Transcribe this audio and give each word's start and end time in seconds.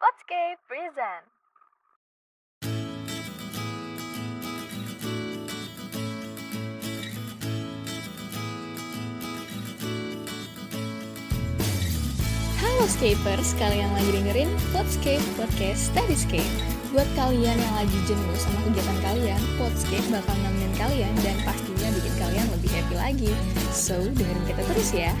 Podscape 0.00 0.56
present. 0.64 1.24
Halo 12.56 12.88
Scapers, 12.88 13.52
kalian 13.60 13.92
lagi 13.92 14.08
dengerin 14.16 14.48
Podscape 14.72 15.20
Podcast 15.36 15.92
Studyscape. 15.92 16.48
Buat 16.96 17.04
kalian 17.12 17.60
yang 17.60 17.74
lagi 17.76 17.92
jenuh 18.08 18.36
sama 18.40 18.56
kegiatan 18.72 18.98
kalian, 19.04 19.42
Podscape 19.60 20.08
bakal 20.08 20.32
nemenin 20.40 20.72
kalian 20.80 21.12
dan 21.20 21.36
pastinya 21.44 21.92
bikin 21.92 22.14
kalian 22.16 22.48
lebih 22.56 22.72
happy 22.72 22.96
lagi. 22.96 23.32
So, 23.76 24.00
dengerin 24.00 24.48
kita 24.48 24.64
terus 24.64 24.96
ya. 24.96 25.12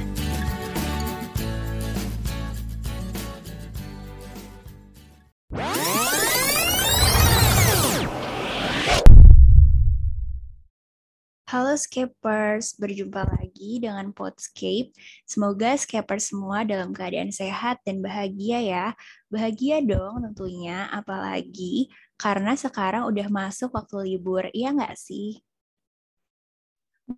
Halo 11.50 11.74
Scapers, 11.74 12.78
berjumpa 12.78 13.26
lagi 13.26 13.82
dengan 13.82 14.14
Podscape. 14.14 14.94
Semoga 15.26 15.74
Scapers 15.74 16.30
semua 16.30 16.62
dalam 16.62 16.94
keadaan 16.94 17.34
sehat 17.34 17.82
dan 17.82 17.98
bahagia 17.98 18.62
ya. 18.62 18.86
Bahagia 19.26 19.82
dong 19.82 20.22
tentunya, 20.22 20.86
apalagi 20.94 21.90
karena 22.14 22.54
sekarang 22.54 23.10
udah 23.10 23.26
masuk 23.26 23.74
waktu 23.74 24.14
libur, 24.14 24.46
iya 24.54 24.70
nggak 24.70 24.94
sih? 24.94 25.42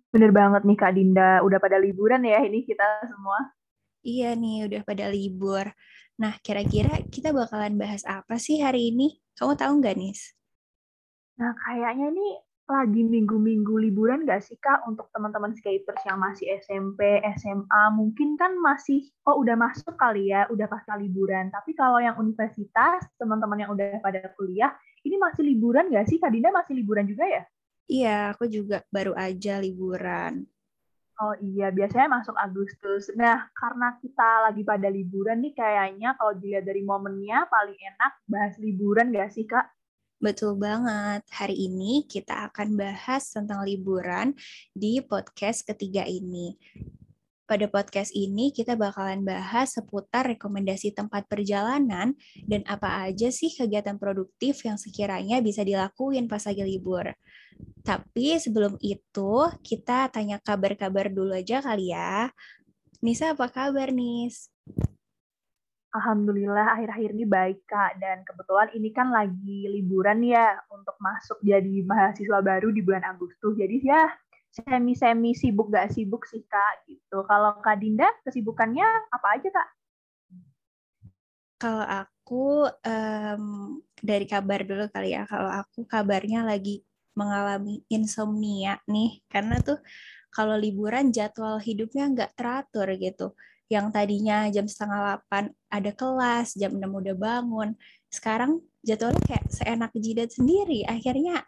Bener 0.09 0.33
banget 0.33 0.65
nih 0.65 0.77
Kak 0.81 0.97
Dinda, 0.97 1.45
udah 1.45 1.61
pada 1.61 1.77
liburan 1.77 2.25
ya 2.25 2.41
ini 2.41 2.65
kita 2.65 3.05
semua. 3.05 3.53
Iya 4.01 4.33
nih, 4.33 4.65
udah 4.65 4.81
pada 4.81 5.13
libur. 5.13 5.69
Nah, 6.17 6.41
kira-kira 6.41 7.05
kita 7.05 7.37
bakalan 7.37 7.77
bahas 7.77 8.01
apa 8.09 8.41
sih 8.41 8.65
hari 8.65 8.97
ini? 8.97 9.13
Kamu 9.37 9.53
tahu 9.53 9.77
nggak, 9.77 9.93
Nis? 9.93 10.33
Nah, 11.37 11.53
kayaknya 11.53 12.09
nih 12.09 12.33
lagi 12.63 13.03
minggu-minggu 13.03 13.75
liburan 13.75 14.23
nggak 14.23 14.39
sih 14.39 14.55
Kak 14.55 14.87
untuk 14.87 15.11
teman-teman 15.11 15.51
skaters 15.51 15.99
yang 16.07 16.15
masih 16.15 16.47
SMP, 16.63 17.19
SMA, 17.35 17.83
mungkin 17.91 18.39
kan 18.39 18.55
masih, 18.55 19.11
oh 19.27 19.43
udah 19.43 19.59
masuk 19.59 19.99
kali 19.99 20.31
ya, 20.31 20.47
udah 20.47 20.71
pasca 20.71 20.95
liburan. 20.95 21.51
Tapi 21.51 21.75
kalau 21.75 21.99
yang 21.99 22.15
universitas, 22.15 23.03
teman-teman 23.19 23.67
yang 23.67 23.71
udah 23.75 23.99
pada 23.99 24.31
kuliah, 24.39 24.71
ini 25.03 25.19
masih 25.19 25.43
liburan 25.43 25.91
nggak 25.91 26.07
sih? 26.07 26.17
Kak 26.23 26.31
Dinda 26.31 26.55
masih 26.55 26.79
liburan 26.79 27.03
juga 27.03 27.27
ya? 27.27 27.43
Iya, 27.91 28.31
aku 28.31 28.47
juga 28.47 28.79
baru 28.87 29.11
aja 29.11 29.59
liburan. 29.59 30.47
Oh 31.21 31.35
iya, 31.43 31.69
biasanya 31.69 32.09
masuk 32.09 32.33
Agustus. 32.39 33.11
Nah, 33.13 33.51
karena 33.53 33.99
kita 34.01 34.49
lagi 34.49 34.65
pada 34.65 34.87
liburan 34.89 35.43
nih, 35.43 35.53
kayaknya 35.53 36.15
kalau 36.17 36.33
dilihat 36.39 36.65
dari 36.65 36.81
momennya, 36.81 37.45
paling 37.51 37.77
enak 37.77 38.13
bahas 38.25 38.55
liburan 38.57 39.11
nggak 39.11 39.29
sih 39.29 39.45
Kak? 39.45 39.67
Betul 40.23 40.55
banget. 40.55 41.27
Hari 41.35 41.67
ini 41.67 42.07
kita 42.07 42.47
akan 42.47 42.79
bahas 42.79 43.27
tentang 43.27 43.59
liburan 43.67 44.31
di 44.71 45.03
podcast 45.03 45.67
ketiga 45.67 46.07
ini. 46.07 46.55
Pada 47.43 47.67
podcast 47.67 48.15
ini 48.15 48.55
kita 48.55 48.79
bakalan 48.79 49.27
bahas 49.27 49.75
seputar 49.75 50.31
rekomendasi 50.31 50.95
tempat 50.95 51.27
perjalanan 51.27 52.15
dan 52.47 52.63
apa 52.71 53.03
aja 53.03 53.27
sih 53.35 53.51
kegiatan 53.51 53.99
produktif 53.99 54.63
yang 54.63 54.79
sekiranya 54.79 55.43
bisa 55.43 55.59
dilakuin 55.59 56.31
pas 56.31 56.47
lagi 56.47 56.63
libur. 56.63 57.11
Tapi 57.83 58.39
sebelum 58.39 58.79
itu 58.79 59.51
kita 59.59 60.07
tanya 60.07 60.39
kabar-kabar 60.39 61.11
dulu 61.11 61.35
aja 61.35 61.59
kali 61.59 61.91
ya. 61.91 62.31
Nisa 63.03 63.35
apa 63.35 63.51
kabar 63.51 63.91
Nis? 63.91 64.52
Alhamdulillah 65.93 66.73
akhir-akhir 66.73 67.09
ini 67.13 67.25
baik 67.29 67.69
Kak 67.69 68.01
dan 68.01 68.25
kebetulan 68.25 68.65
ini 68.73 68.89
kan 68.89 69.13
lagi 69.13 69.69
liburan 69.69 70.25
ya 70.25 70.57
untuk 70.73 70.97
masuk 70.97 71.37
jadi 71.45 71.85
mahasiswa 71.85 72.41
baru 72.41 72.73
di 72.73 72.81
bulan 72.81 73.05
Agustus. 73.05 73.53
Jadi 73.53 73.85
ya 73.85 74.09
semi-semi 74.49 75.37
sibuk 75.37 75.69
gak 75.69 75.93
sibuk 75.93 76.25
sih 76.25 76.41
Kak 76.49 76.89
gitu. 76.89 77.21
Kalau 77.29 77.61
Kak 77.61 77.77
Dinda 77.77 78.09
kesibukannya 78.25 78.85
apa 79.13 79.27
aja 79.37 79.49
Kak? 79.53 79.69
Kalau 81.61 81.85
aku 81.85 82.65
um, 82.65 83.45
dari 84.01 84.25
kabar 84.25 84.65
dulu 84.65 84.89
kali 84.89 85.13
ya. 85.13 85.29
Kalau 85.29 85.49
aku 85.61 85.85
kabarnya 85.85 86.41
lagi 86.41 86.81
mengalami 87.13 87.85
insomnia 87.93 88.81
nih 88.89 89.21
karena 89.29 89.61
tuh 89.61 89.77
kalau 90.33 90.57
liburan 90.57 91.13
jadwal 91.13 91.61
hidupnya 91.61 92.09
nggak 92.09 92.33
teratur 92.33 92.89
gitu 92.97 93.37
yang 93.73 93.89
tadinya 93.89 94.45
jam 94.53 94.69
setengah 94.69 94.99
delapan 95.01 95.43
ada 95.73 95.91
kelas, 95.91 96.53
jam 96.53 96.77
enam 96.77 96.93
udah 96.93 97.15
bangun. 97.17 97.73
Sekarang 98.13 98.61
jadwalnya 98.85 99.21
kayak 99.25 99.45
seenak 99.49 99.91
jidat 99.97 100.29
sendiri. 100.29 100.85
Akhirnya 100.85 101.41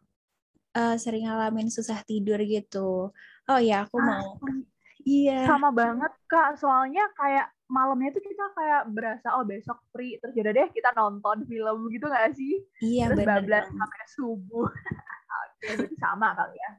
uh, 0.73 0.95
sering 0.97 1.29
ngalamin 1.29 1.69
susah 1.69 2.01
tidur 2.01 2.41
gitu. 2.41 3.13
Oh 3.45 3.59
ya, 3.61 3.85
aku 3.85 4.01
mau. 4.01 4.41
Ah, 4.41 4.57
iya. 5.05 5.45
Sama 5.45 5.69
banget, 5.69 6.09
Kak. 6.25 6.57
Soalnya 6.57 7.05
kayak 7.13 7.53
malamnya 7.69 8.09
tuh 8.13 8.23
kita 8.25 8.45
kayak 8.57 8.81
berasa, 8.89 9.27
oh 9.37 9.45
besok 9.45 9.77
free. 9.93 10.17
Terus 10.17 10.33
yaudah 10.33 10.53
deh 10.53 10.69
kita 10.73 10.89
nonton 10.97 11.45
film 11.45 11.77
gitu 11.93 12.09
gak 12.09 12.33
sih? 12.33 12.65
Iya, 12.81 13.13
Terus 13.13 13.17
bener 13.21 13.29
bablas 13.45 13.65
sampai 13.69 14.05
subuh. 14.09 14.69
Oke, 15.45 15.93
sama 16.01 16.33
kali 16.33 16.57
ya. 16.57 16.71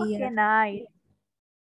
Iya. 0.00 0.16
Oke, 0.16 0.28
nice. 0.32 0.99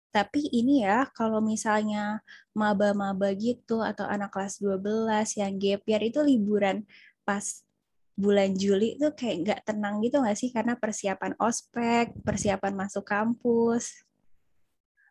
Tapi 0.10 0.50
ini 0.50 0.82
ya, 0.82 1.06
kalau 1.14 1.38
misalnya 1.38 2.26
maba-maba 2.58 3.30
gitu 3.38 3.86
atau 3.86 4.10
anak 4.10 4.34
kelas 4.34 4.58
12 4.58 5.38
yang 5.38 5.54
gap 5.62 5.82
year 5.86 6.02
itu 6.02 6.20
liburan 6.26 6.82
pas 7.22 7.62
bulan 8.18 8.52
Juli 8.58 8.98
itu 8.98 9.08
kayak 9.16 9.38
nggak 9.46 9.62
tenang 9.70 10.02
gitu 10.02 10.18
nggak 10.20 10.36
sih? 10.36 10.50
Karena 10.50 10.74
persiapan 10.74 11.38
ospek, 11.38 12.18
persiapan 12.26 12.74
masuk 12.74 13.06
kampus. 13.06 14.02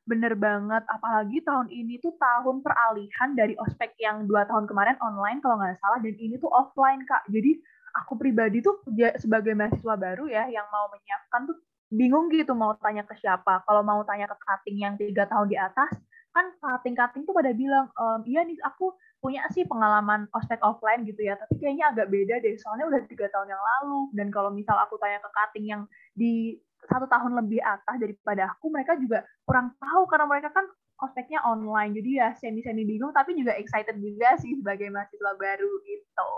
Bener 0.08 0.32
banget, 0.34 0.82
apalagi 0.88 1.44
tahun 1.44 1.68
ini 1.68 2.00
tuh 2.00 2.16
tahun 2.16 2.64
peralihan 2.64 3.36
dari 3.36 3.52
ospek 3.60 3.92
yang 4.00 4.24
dua 4.24 4.48
tahun 4.48 4.64
kemarin 4.64 4.96
online 5.04 5.38
kalau 5.44 5.60
nggak 5.60 5.76
salah, 5.84 6.00
dan 6.00 6.16
ini 6.16 6.40
tuh 6.40 6.48
offline, 6.48 7.04
Kak. 7.04 7.28
Jadi 7.28 7.60
aku 7.92 8.16
pribadi 8.16 8.64
tuh 8.64 8.80
sebagai 9.20 9.52
mahasiswa 9.52 9.94
baru 10.00 10.24
ya, 10.26 10.48
yang 10.48 10.64
mau 10.72 10.88
menyiapkan 10.88 11.52
tuh 11.52 11.60
bingung 11.88 12.28
gitu 12.28 12.52
mau 12.52 12.76
tanya 12.78 13.04
ke 13.04 13.16
siapa. 13.16 13.64
Kalau 13.64 13.80
mau 13.80 14.04
tanya 14.04 14.28
ke 14.28 14.36
cutting 14.36 14.78
yang 14.84 14.94
tiga 15.00 15.24
tahun 15.24 15.48
di 15.48 15.56
atas, 15.56 15.92
kan 16.36 16.52
cutting-cutting 16.60 17.24
tuh 17.24 17.34
pada 17.34 17.50
bilang, 17.56 17.88
ehm, 17.96 18.20
iya 18.28 18.44
nih 18.44 18.60
aku 18.62 18.92
punya 19.18 19.42
sih 19.50 19.66
pengalaman 19.66 20.30
ospek 20.30 20.62
offline 20.62 21.02
gitu 21.02 21.26
ya, 21.26 21.34
tapi 21.34 21.58
kayaknya 21.58 21.90
agak 21.90 22.06
beda 22.12 22.38
deh, 22.38 22.54
soalnya 22.60 22.86
udah 22.86 23.00
tiga 23.10 23.26
tahun 23.32 23.50
yang 23.50 23.62
lalu. 23.62 24.00
Dan 24.14 24.28
kalau 24.30 24.52
misal 24.52 24.76
aku 24.78 25.00
tanya 25.00 25.18
ke 25.18 25.30
cutting 25.32 25.66
yang 25.66 25.82
di 26.14 26.60
satu 26.86 27.10
tahun 27.10 27.34
lebih 27.42 27.58
atas 27.64 27.96
daripada 27.98 28.54
aku, 28.54 28.70
mereka 28.70 28.94
juga 29.00 29.26
kurang 29.42 29.74
tahu 29.82 30.06
karena 30.06 30.26
mereka 30.30 30.54
kan 30.54 30.68
ospeknya 31.02 31.42
online. 31.42 31.96
Jadi 31.96 32.10
ya 32.22 32.28
semi-semi 32.38 32.86
bingung, 32.86 33.10
tapi 33.10 33.34
juga 33.34 33.56
excited 33.58 33.98
juga 33.98 34.38
sih 34.38 34.54
sebagai 34.60 34.92
mahasiswa 34.92 35.32
baru 35.34 35.72
gitu. 35.82 36.30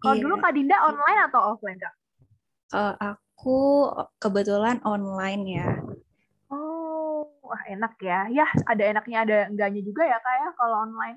Kalau 0.00 0.14
yeah. 0.16 0.22
dulu 0.24 0.34
Kak 0.40 0.52
Dinda 0.56 0.76
online 0.80 1.20
atau 1.28 1.40
offline, 1.52 1.76
Kak? 1.76 1.94
Uh, 2.70 2.94
aku 3.40 3.88
kebetulan 4.20 4.84
online 4.84 5.42
ya. 5.48 5.72
Oh, 6.52 7.24
wah 7.40 7.62
enak 7.72 7.96
ya. 7.96 8.28
Ya, 8.28 8.44
ada 8.68 8.84
enaknya 8.84 9.18
ada 9.24 9.38
enggaknya 9.48 9.80
juga 9.80 10.04
ya 10.04 10.20
kak 10.20 10.36
ya 10.44 10.48
kalau 10.60 10.76
online. 10.84 11.16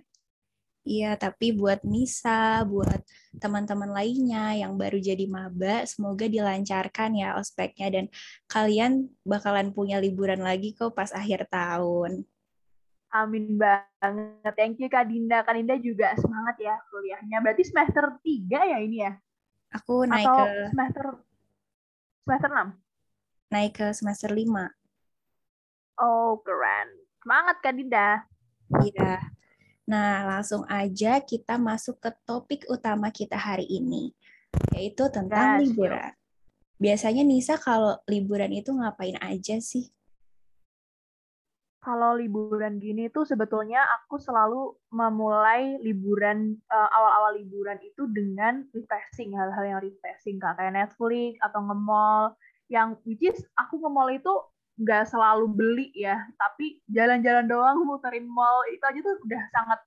Iya, 0.88 1.20
tapi 1.20 1.52
buat 1.52 1.84
Nisa, 1.84 2.64
buat 2.64 3.04
teman-teman 3.44 3.92
lainnya 3.92 4.56
yang 4.56 4.80
baru 4.80 5.04
jadi 5.04 5.28
maba, 5.28 5.84
semoga 5.84 6.28
dilancarkan 6.32 7.12
ya 7.12 7.36
ospeknya 7.36 7.92
dan 7.92 8.06
kalian 8.48 9.12
bakalan 9.28 9.76
punya 9.76 10.00
liburan 10.00 10.40
lagi 10.40 10.72
kok 10.72 10.96
pas 10.96 11.12
akhir 11.12 11.52
tahun. 11.52 12.24
Amin 13.12 13.60
banget. 13.60 14.54
Thank 14.56 14.80
you 14.80 14.88
Kak 14.88 15.12
Dinda. 15.12 15.44
Kak 15.44 15.60
Dinda 15.60 15.76
juga 15.76 16.16
semangat 16.16 16.56
ya 16.56 16.80
kuliahnya. 16.88 17.44
Berarti 17.44 17.68
semester 17.68 18.16
3 18.24 18.60
ya 18.64 18.80
ini 18.80 19.04
ya? 19.04 19.12
Aku 19.76 20.08
naik 20.08 20.24
Atau 20.24 20.40
ke 20.40 20.48
semester 20.72 21.08
semester 22.24 22.50
6? 22.50 23.52
Naik 23.52 23.72
ke 23.76 23.88
semester 23.92 24.32
5. 24.32 24.72
Oh, 26.00 26.40
keren. 26.40 26.88
Semangat, 27.20 27.56
Kak 27.60 27.76
Dinda. 27.76 28.24
Iya. 28.80 29.20
Nah, 29.84 30.24
langsung 30.24 30.64
aja 30.72 31.20
kita 31.20 31.60
masuk 31.60 32.00
ke 32.00 32.10
topik 32.24 32.64
utama 32.72 33.12
kita 33.12 33.36
hari 33.36 33.68
ini, 33.68 34.16
yaitu 34.72 35.12
tentang 35.12 35.60
yes, 35.60 35.68
liburan. 35.68 36.12
Biasanya 36.80 37.24
Nisa 37.28 37.60
kalau 37.60 38.00
liburan 38.08 38.56
itu 38.56 38.72
ngapain 38.72 39.20
aja 39.20 39.60
sih? 39.60 39.92
Kalau 41.84 42.16
liburan 42.16 42.80
gini 42.80 43.12
tuh 43.12 43.28
sebetulnya 43.28 43.84
aku 44.00 44.16
selalu 44.16 44.72
memulai 44.96 45.76
liburan 45.84 46.56
uh, 46.72 46.90
awal-awal 46.96 47.36
liburan 47.36 47.76
itu 47.84 48.08
dengan 48.08 48.64
refreshing 48.72 49.36
hal-hal 49.36 49.68
yang 49.68 49.80
refreshing 49.84 50.40
kak. 50.40 50.56
Kayak 50.56 50.80
Netflix 50.80 51.36
atau 51.44 51.60
nge-mall 51.60 52.40
yang 52.72 52.96
which 53.04 53.28
is 53.28 53.44
aku 53.60 53.84
nge-mall 53.84 54.08
itu 54.08 54.32
nggak 54.80 55.06
selalu 55.06 55.46
beli 55.54 55.88
ya 55.94 56.18
tapi 56.42 56.82
jalan-jalan 56.90 57.46
doang 57.46 57.78
muterin 57.88 58.26
mall 58.26 58.66
itu 58.74 58.82
aja 58.82 59.00
tuh 59.06 59.16
udah 59.22 59.44
sangat 59.54 59.80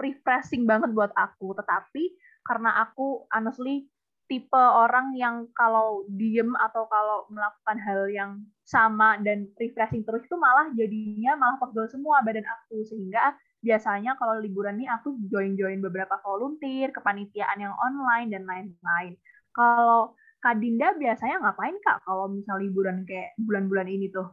refreshing 0.00 0.64
banget 0.66 0.90
buat 0.90 1.12
aku. 1.14 1.54
Tetapi 1.54 2.02
karena 2.42 2.82
aku 2.82 3.28
honestly 3.30 3.86
tipe 4.30 4.54
orang 4.54 5.18
yang 5.18 5.50
kalau 5.58 6.06
diem 6.06 6.54
atau 6.54 6.86
kalau 6.86 7.26
melakukan 7.26 7.78
hal 7.82 8.06
yang 8.06 8.30
sama 8.62 9.18
dan 9.26 9.50
refreshing 9.58 10.06
terus 10.06 10.22
itu 10.22 10.38
malah 10.38 10.70
jadinya 10.78 11.34
malah 11.34 11.58
pegel 11.58 11.90
semua 11.90 12.22
badan 12.22 12.46
aku 12.46 12.86
sehingga 12.86 13.34
biasanya 13.58 14.14
kalau 14.14 14.38
liburan 14.38 14.78
nih 14.78 14.88
aku 14.88 15.18
join-join 15.28 15.82
beberapa 15.82 16.16
volunteer, 16.22 16.94
kepanitiaan 16.94 17.58
yang 17.60 17.74
online 17.76 18.32
dan 18.32 18.46
lain-lain. 18.46 19.18
Kalau 19.52 20.16
Kak 20.40 20.56
Dinda 20.56 20.96
biasanya 20.96 21.42
ngapain 21.44 21.76
Kak 21.84 22.06
kalau 22.06 22.30
misal 22.32 22.56
liburan 22.62 23.04
kayak 23.04 23.36
bulan-bulan 23.36 23.90
ini 23.90 24.08
tuh? 24.08 24.30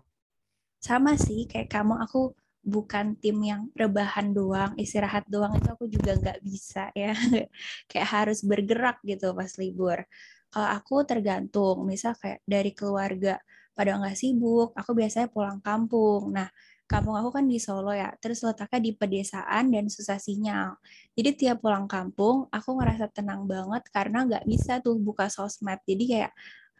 Sama 0.79 1.19
sih 1.19 1.49
kayak 1.49 1.73
kamu 1.73 1.99
aku 1.99 2.31
bukan 2.63 3.15
tim 3.19 3.37
yang 3.43 3.61
rebahan 3.73 4.33
doang, 4.35 4.73
istirahat 4.75 5.25
doang 5.29 5.55
itu 5.57 5.69
aku 5.71 5.85
juga 5.87 6.17
nggak 6.19 6.39
bisa 6.43 6.91
ya. 6.93 7.13
kayak 7.89 8.07
harus 8.09 8.43
bergerak 8.43 8.99
gitu 9.05 9.31
pas 9.37 9.51
libur. 9.61 10.03
Kalau 10.51 10.69
aku 10.71 11.03
tergantung, 11.07 11.83
misal 11.87 12.15
kayak 12.19 12.39
dari 12.47 12.71
keluarga 12.71 13.39
pada 13.77 13.93
nggak 13.99 14.17
sibuk, 14.17 14.73
aku 14.73 14.91
biasanya 14.97 15.27
pulang 15.29 15.59
kampung. 15.61 16.33
Nah, 16.33 16.49
kampung 16.89 17.15
aku 17.19 17.29
kan 17.35 17.45
di 17.45 17.59
Solo 17.59 17.91
ya, 17.91 18.09
terus 18.17 18.41
letaknya 18.41 18.79
di 18.79 18.91
pedesaan 18.95 19.69
dan 19.69 19.85
susah 19.91 20.17
sinyal. 20.17 20.79
Jadi 21.13 21.29
tiap 21.35 21.61
pulang 21.61 21.85
kampung, 21.85 22.47
aku 22.49 22.69
ngerasa 22.79 23.11
tenang 23.11 23.45
banget 23.45 23.83
karena 23.91 24.23
nggak 24.25 24.45
bisa 24.47 24.79
tuh 24.79 24.95
buka 24.97 25.27
sosmed. 25.27 25.79
Jadi 25.83 26.03
kayak 26.15 26.31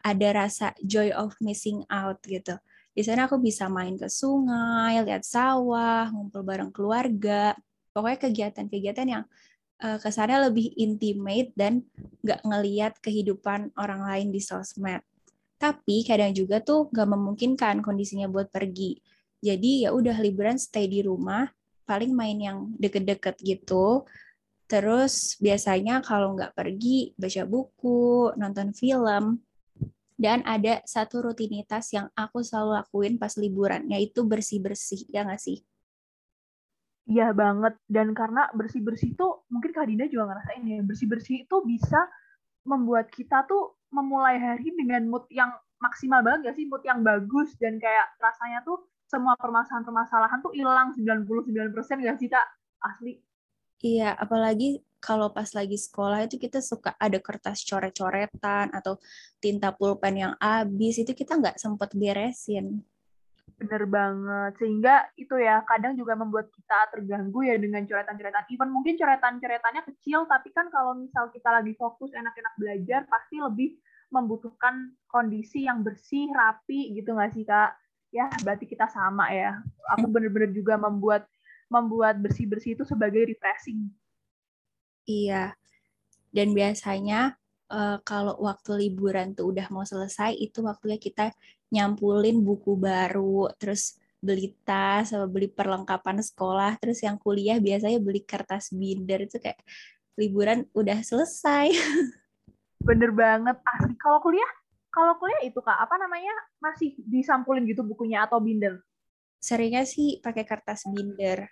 ada 0.02 0.28
rasa 0.32 0.66
joy 0.82 1.10
of 1.12 1.34
missing 1.42 1.82
out 1.90 2.18
gitu 2.24 2.56
di 2.98 3.06
sana 3.06 3.30
aku 3.30 3.38
bisa 3.38 3.70
main 3.70 3.94
ke 3.94 4.10
sungai, 4.10 4.98
lihat 5.06 5.22
sawah, 5.22 6.10
ngumpul 6.10 6.42
bareng 6.42 6.74
keluarga. 6.74 7.54
Pokoknya 7.94 8.18
kegiatan-kegiatan 8.26 9.06
yang 9.06 9.24
uh, 9.86 10.02
kesannya 10.02 10.50
lebih 10.50 10.74
intimate 10.74 11.54
dan 11.54 11.86
nggak 12.26 12.42
ngeliat 12.42 12.98
kehidupan 12.98 13.70
orang 13.78 14.02
lain 14.02 14.34
di 14.34 14.42
sosmed. 14.42 14.98
Tapi 15.62 16.02
kadang 16.02 16.34
juga 16.34 16.58
tuh 16.58 16.90
nggak 16.90 17.06
memungkinkan 17.14 17.86
kondisinya 17.86 18.26
buat 18.26 18.50
pergi. 18.50 18.98
Jadi 19.38 19.86
ya 19.86 19.94
udah 19.94 20.18
liburan 20.18 20.58
stay 20.58 20.90
di 20.90 20.98
rumah, 21.06 21.46
paling 21.86 22.10
main 22.10 22.34
yang 22.34 22.58
deket-deket 22.82 23.38
gitu. 23.46 24.10
Terus 24.66 25.38
biasanya 25.38 26.02
kalau 26.02 26.34
nggak 26.34 26.50
pergi, 26.50 27.14
baca 27.14 27.46
buku, 27.46 28.34
nonton 28.34 28.74
film, 28.74 29.38
dan 30.18 30.42
ada 30.42 30.82
satu 30.82 31.22
rutinitas 31.30 31.94
yang 31.94 32.10
aku 32.18 32.42
selalu 32.42 32.82
lakuin 32.82 33.14
pas 33.22 33.38
liburan, 33.38 33.86
yaitu 33.86 34.26
bersih-bersih, 34.26 35.06
ya 35.14 35.22
nggak 35.22 35.38
sih? 35.38 35.62
Iya 37.08 37.32
banget, 37.32 37.78
dan 37.88 38.12
karena 38.12 38.50
bersih-bersih 38.52 39.16
itu, 39.16 39.26
mungkin 39.48 39.70
Kak 39.72 39.88
Dinda 39.88 40.04
juga 40.10 40.34
ngerasain 40.34 40.60
ya, 40.66 40.82
bersih-bersih 40.84 41.48
itu 41.48 41.56
bisa 41.64 42.04
membuat 42.68 43.08
kita 43.08 43.48
tuh 43.48 43.80
memulai 43.88 44.36
hari 44.36 44.68
dengan 44.76 45.08
mood 45.08 45.24
yang 45.32 45.48
maksimal 45.80 46.20
banget 46.20 46.52
gak 46.52 46.56
sih, 46.60 46.66
mood 46.68 46.84
yang 46.84 47.00
bagus, 47.00 47.54
dan 47.56 47.80
kayak 47.80 48.12
rasanya 48.20 48.60
tuh 48.66 48.84
semua 49.08 49.38
permasalahan-permasalahan 49.40 50.38
tuh 50.44 50.52
hilang 50.52 50.92
99% 50.92 52.04
gak 52.04 52.18
sih 52.20 52.28
Kak? 52.28 52.44
Asli. 52.84 53.27
Iya, 53.78 54.10
apalagi 54.18 54.82
kalau 54.98 55.30
pas 55.30 55.46
lagi 55.54 55.78
sekolah 55.78 56.26
itu 56.26 56.36
kita 56.42 56.58
suka 56.58 56.98
ada 56.98 57.22
kertas 57.22 57.62
coret-coretan 57.62 58.74
atau 58.74 58.98
tinta 59.38 59.70
pulpen 59.70 60.18
yang 60.18 60.34
habis 60.42 60.98
itu 60.98 61.14
kita 61.14 61.38
nggak 61.38 61.62
sempet 61.62 61.94
beresin. 61.94 62.82
Bener 63.58 63.86
banget. 63.86 64.58
Sehingga 64.58 65.06
itu 65.14 65.34
ya 65.38 65.62
kadang 65.66 65.94
juga 65.94 66.18
membuat 66.18 66.50
kita 66.50 66.90
terganggu 66.94 67.46
ya 67.46 67.54
dengan 67.58 67.86
coretan-coretan. 67.86 68.50
Even 68.50 68.70
mungkin 68.70 68.94
coretan-coretannya 68.98 69.82
kecil, 69.94 70.26
tapi 70.26 70.50
kan 70.50 70.70
kalau 70.70 70.98
misal 70.98 71.30
kita 71.30 71.50
lagi 71.50 71.74
fokus 71.78 72.10
enak-enak 72.14 72.54
belajar, 72.58 73.00
pasti 73.06 73.38
lebih 73.38 73.78
membutuhkan 74.10 74.94
kondisi 75.06 75.66
yang 75.66 75.86
bersih, 75.86 76.30
rapi 76.34 76.98
gitu 76.98 77.14
nggak 77.14 77.30
sih 77.34 77.44
Kak? 77.46 77.78
Ya, 78.10 78.26
berarti 78.42 78.64
kita 78.66 78.88
sama 78.90 79.30
ya. 79.30 79.58
Aku 79.98 80.08
bener-bener 80.08 80.50
juga 80.50 80.80
membuat 80.80 81.28
membuat 81.68 82.16
bersih-bersih 82.20 82.74
itu 82.76 82.84
sebagai 82.88 83.28
refreshing 83.28 83.88
Iya. 85.08 85.56
Dan 86.28 86.52
biasanya 86.52 87.40
uh, 87.72 87.96
kalau 88.04 88.36
waktu 88.44 88.76
liburan 88.76 89.32
tuh 89.32 89.56
udah 89.56 89.72
mau 89.72 89.88
selesai, 89.88 90.36
itu 90.36 90.60
waktunya 90.60 91.00
kita 91.00 91.32
nyampulin 91.72 92.44
buku 92.44 92.76
baru, 92.76 93.48
terus 93.56 93.96
beli 94.20 94.52
tas, 94.68 95.16
beli 95.32 95.48
perlengkapan 95.48 96.20
sekolah, 96.20 96.76
terus 96.76 97.00
yang 97.00 97.16
kuliah 97.16 97.56
biasanya 97.56 97.96
beli 97.96 98.20
kertas 98.20 98.68
binder 98.76 99.24
itu 99.24 99.40
kayak 99.40 99.56
liburan 100.20 100.68
udah 100.76 101.00
selesai. 101.00 101.72
Bener 102.88 103.10
banget 103.16 103.56
asli. 103.64 103.96
Kalau 103.96 104.20
kuliah, 104.20 104.50
kalau 104.92 105.16
kuliah 105.16 105.40
itu 105.48 105.58
kak 105.64 105.78
apa 105.80 105.96
namanya 105.96 106.34
masih 106.60 106.92
disampulin 107.08 107.64
gitu 107.64 107.80
bukunya 107.80 108.28
atau 108.28 108.36
binder? 108.42 108.84
Seringnya 109.38 109.86
sih 109.86 110.18
pakai 110.18 110.42
kertas 110.42 110.84
binder 110.90 111.46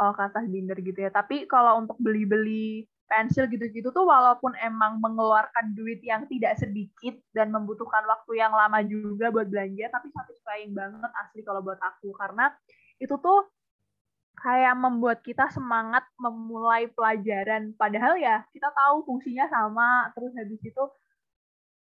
oh, 0.00 0.12
kertas 0.16 0.46
binder 0.48 0.78
gitu 0.80 1.04
ya. 1.04 1.10
Tapi 1.12 1.44
kalau 1.50 1.84
untuk 1.84 1.98
beli-beli 2.00 2.88
pensil 3.10 3.44
gitu-gitu 3.52 3.92
tuh 3.92 4.08
walaupun 4.08 4.56
emang 4.56 4.96
mengeluarkan 4.96 5.76
duit 5.76 6.00
yang 6.00 6.24
tidak 6.32 6.56
sedikit 6.56 7.12
dan 7.36 7.52
membutuhkan 7.52 8.00
waktu 8.08 8.40
yang 8.40 8.56
lama 8.56 8.80
juga 8.88 9.28
buat 9.28 9.52
belanja, 9.52 9.92
tapi 9.92 10.08
satisfying 10.08 10.72
banget 10.72 11.12
asli 11.20 11.44
kalau 11.44 11.60
buat 11.60 11.76
aku 11.76 12.08
karena 12.16 12.48
itu 12.96 13.12
tuh 13.20 13.52
kayak 14.32 14.72
membuat 14.80 15.20
kita 15.20 15.52
semangat 15.52 16.08
memulai 16.16 16.88
pelajaran. 16.88 17.76
Padahal 17.76 18.16
ya 18.16 18.48
kita 18.48 18.72
tahu 18.72 19.04
fungsinya 19.04 19.44
sama, 19.52 20.08
terus 20.16 20.32
habis 20.32 20.62
itu 20.64 20.84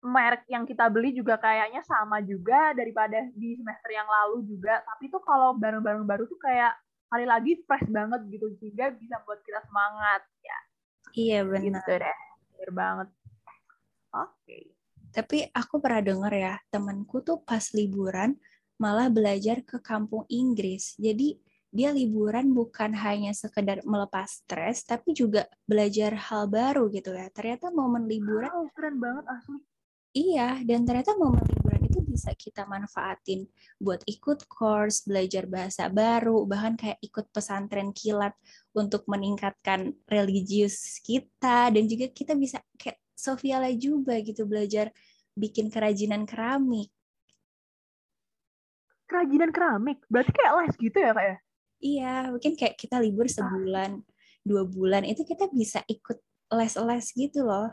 merek 0.06 0.46
yang 0.46 0.70
kita 0.70 0.86
beli 0.88 1.18
juga 1.18 1.42
kayaknya 1.42 1.82
sama 1.82 2.22
juga 2.22 2.78
daripada 2.78 3.26
di 3.34 3.58
semester 3.58 3.90
yang 3.90 4.06
lalu 4.06 4.46
juga. 4.46 4.86
Tapi 4.86 5.10
tuh 5.10 5.22
kalau 5.26 5.58
barang-barang 5.58 6.06
baru 6.06 6.30
tuh 6.30 6.38
kayak 6.38 6.78
kali 7.10 7.26
lagi 7.26 7.52
fresh 7.66 7.90
banget 7.90 8.22
gitu 8.30 8.54
sehingga 8.62 8.94
bisa 8.94 9.18
buat 9.26 9.42
kita 9.42 9.66
semangat 9.66 10.22
ya. 10.46 10.60
Iya 11.16 11.40
benar. 11.48 11.82
gitu 11.82 11.92
deh 11.98 12.18
benar 12.54 12.72
banget. 12.72 13.08
Oke. 14.16 14.32
Okay. 14.46 14.64
tapi 15.16 15.48
aku 15.56 15.80
pernah 15.80 16.04
dengar 16.04 16.34
ya 16.36 16.60
temanku 16.68 17.24
tuh 17.24 17.40
pas 17.40 17.64
liburan 17.72 18.36
malah 18.76 19.08
belajar 19.08 19.64
ke 19.64 19.80
kampung 19.80 20.28
Inggris. 20.28 21.00
Jadi 21.00 21.40
dia 21.72 21.92
liburan 21.92 22.52
bukan 22.52 22.92
hanya 22.96 23.32
sekedar 23.32 23.80
melepas 23.88 24.44
stres 24.44 24.84
tapi 24.84 25.16
juga 25.16 25.48
belajar 25.64 26.16
hal 26.16 26.52
baru 26.52 26.92
gitu 26.92 27.16
ya. 27.16 27.32
Ternyata 27.32 27.72
momen 27.72 28.12
liburan 28.12 28.52
oh, 28.52 28.68
keren 28.76 29.00
banget 29.00 29.24
asli 29.32 29.60
iya 30.16 30.64
dan 30.64 30.88
ternyata 30.88 31.14
momen 31.20 31.44
liburan 31.44 31.86
bisa 32.16 32.32
kita 32.32 32.64
manfaatin 32.64 33.44
buat 33.76 34.00
ikut 34.08 34.48
course, 34.48 35.04
belajar 35.04 35.44
bahasa 35.52 35.92
baru, 35.92 36.48
bahkan 36.48 36.80
kayak 36.80 36.96
ikut 37.04 37.28
pesantren 37.36 37.92
kilat 37.92 38.32
untuk 38.72 39.04
meningkatkan 39.12 39.92
religius 40.08 41.04
kita 41.04 41.68
dan 41.76 41.84
juga 41.92 42.08
kita 42.16 42.32
bisa 42.40 42.64
kayak 42.80 42.96
Sofia 43.12 43.60
juga 43.76 44.16
gitu 44.24 44.48
belajar 44.48 44.96
bikin 45.36 45.68
kerajinan 45.68 46.24
keramik. 46.24 46.88
Kerajinan 49.06 49.52
keramik? 49.52 50.00
Berarti 50.08 50.32
kayak 50.32 50.54
les 50.64 50.76
gitu 50.80 50.98
ya 50.98 51.12
kayak? 51.12 51.28
Ya? 51.28 51.38
Iya, 51.86 52.16
mungkin 52.32 52.54
kayak 52.56 52.76
kita 52.80 52.98
libur 53.04 53.28
sebulan, 53.28 54.00
dua 54.42 54.64
bulan, 54.64 55.04
itu 55.04 55.28
kita 55.28 55.52
bisa 55.52 55.84
ikut 55.86 56.18
les-les 56.50 57.06
gitu 57.14 57.44
loh. 57.44 57.70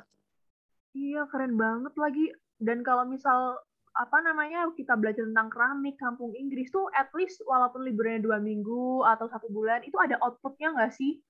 Iya, 0.93 1.25
keren 1.29 1.57
banget 1.57 1.95
lagi. 1.97 2.27
Dan 2.61 2.85
kalau 2.85 3.09
misal 3.09 3.59
apa 3.93 4.25
namanya 4.25 4.73
kita 4.73 4.97
belajar 4.97 5.29
tentang 5.29 5.53
keramik 5.53 6.01
kampung 6.01 6.33
Inggris 6.33 6.73
tuh 6.73 6.89
at 6.97 7.13
least 7.13 7.45
walaupun 7.45 7.85
liburnya 7.85 8.25
dua 8.25 8.41
minggu 8.41 9.05
atau 9.05 9.29
satu 9.29 9.53
bulan 9.53 9.85
itu 9.85 9.97
ada 10.01 10.17
outputnya 10.21 10.73
nggak 10.73 10.93
sih? 10.97 11.21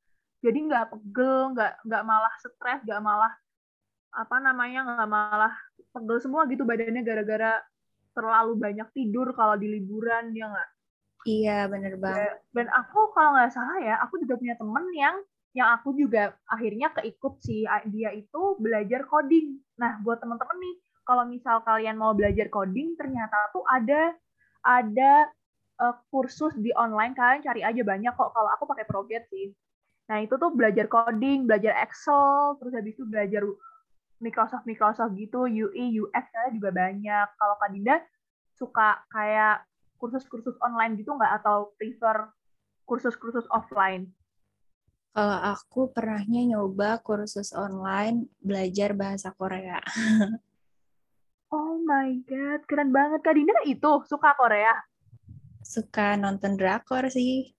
Jadi 0.42 0.58
nggak 0.70 0.90
pegel 0.94 1.54
nggak 1.54 1.72
nggak 1.86 2.02
malah 2.06 2.34
stres 2.38 2.82
nggak 2.86 3.02
malah 3.02 3.32
apa 4.12 4.36
namanya 4.38 4.86
nggak 4.86 5.10
malah 5.10 5.54
pegel 5.90 6.18
semua 6.22 6.46
gitu 6.46 6.62
badannya 6.62 7.02
gara-gara 7.02 7.58
terlalu 8.12 8.54
banyak 8.60 8.88
tidur 8.92 9.32
kalau 9.34 9.56
di 9.58 9.66
liburan 9.66 10.30
ya 10.36 10.50
nggak? 10.50 10.70
Iya 11.22 11.70
bener 11.70 11.94
banget. 12.02 12.34
dan 12.50 12.66
aku 12.74 13.14
kalau 13.14 13.38
nggak 13.38 13.54
salah 13.54 13.78
ya 13.78 13.94
aku 14.02 14.18
juga 14.26 14.34
punya 14.42 14.58
temen 14.58 14.84
yang 14.90 15.16
yang 15.52 15.68
aku 15.76 15.92
juga 15.92 16.32
akhirnya 16.48 16.88
keikut 16.96 17.36
sih 17.44 17.68
dia 17.92 18.10
itu 18.16 18.56
belajar 18.56 19.04
coding. 19.04 19.60
Nah 19.76 20.00
buat 20.00 20.20
temen-temen 20.24 20.56
nih 20.56 20.76
kalau 21.04 21.28
misal 21.28 21.60
kalian 21.60 22.00
mau 22.00 22.16
belajar 22.16 22.48
coding 22.48 22.96
ternyata 22.96 23.52
tuh 23.52 23.60
ada 23.68 24.16
ada 24.64 25.28
uh, 25.84 25.94
kursus 26.08 26.56
di 26.56 26.72
online. 26.72 27.12
Kalian 27.12 27.44
cari 27.44 27.60
aja 27.60 27.82
banyak 27.84 28.12
kok. 28.16 28.32
Kalau 28.32 28.48
aku 28.56 28.64
pakai 28.64 28.88
Proget 28.88 29.28
sih. 29.28 29.52
Nah 30.08 30.24
itu 30.24 30.40
tuh 30.40 30.56
belajar 30.56 30.88
coding 30.88 31.44
belajar 31.44 31.76
Excel 31.84 32.56
terus 32.56 32.72
habis 32.72 32.96
itu 32.96 33.04
belajar 33.04 33.44
Microsoft 34.24 34.64
Microsoft 34.64 35.12
gitu 35.20 35.44
UI 35.44 36.00
UX 36.00 36.24
kalian 36.32 36.52
juga 36.56 36.70
banyak. 36.72 37.26
Kalau 37.36 37.54
Kak 37.60 37.70
Dinda 37.76 38.00
suka 38.56 39.04
kayak 39.12 39.68
kursus-kursus 40.00 40.56
online 40.64 40.96
gitu 40.96 41.12
nggak? 41.12 41.44
Atau 41.44 41.76
prefer 41.76 42.32
kursus-kursus 42.88 43.44
offline 43.52 44.08
Kalau 45.12 45.38
aku 45.44 45.92
pernahnya 45.92 46.56
nyoba 46.56 46.96
kursus 47.04 47.52
online 47.52 48.32
belajar 48.40 48.96
bahasa 48.96 49.28
Korea. 49.36 49.76
oh 51.52 51.76
my 51.84 52.16
god, 52.24 52.64
keren 52.64 52.96
banget. 52.96 53.20
Kak 53.20 53.36
Dinda 53.36 53.60
itu 53.68 53.92
suka 54.08 54.32
Korea? 54.40 54.72
Suka 55.60 56.16
nonton 56.16 56.56
drakor 56.56 57.12
sih. 57.12 57.52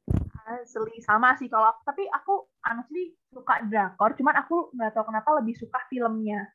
Asli, 0.50 0.98
sama 1.06 1.38
sih 1.38 1.46
kalau 1.46 1.70
aku. 1.70 1.94
Tapi 1.94 2.10
aku 2.10 2.34
honestly 2.66 3.14
suka 3.30 3.62
drakor, 3.70 4.18
cuman 4.18 4.36
aku 4.42 4.74
nggak 4.74 4.98
tahu 4.98 5.14
kenapa 5.14 5.30
lebih 5.38 5.54
suka 5.54 5.78
filmnya. 5.94 6.50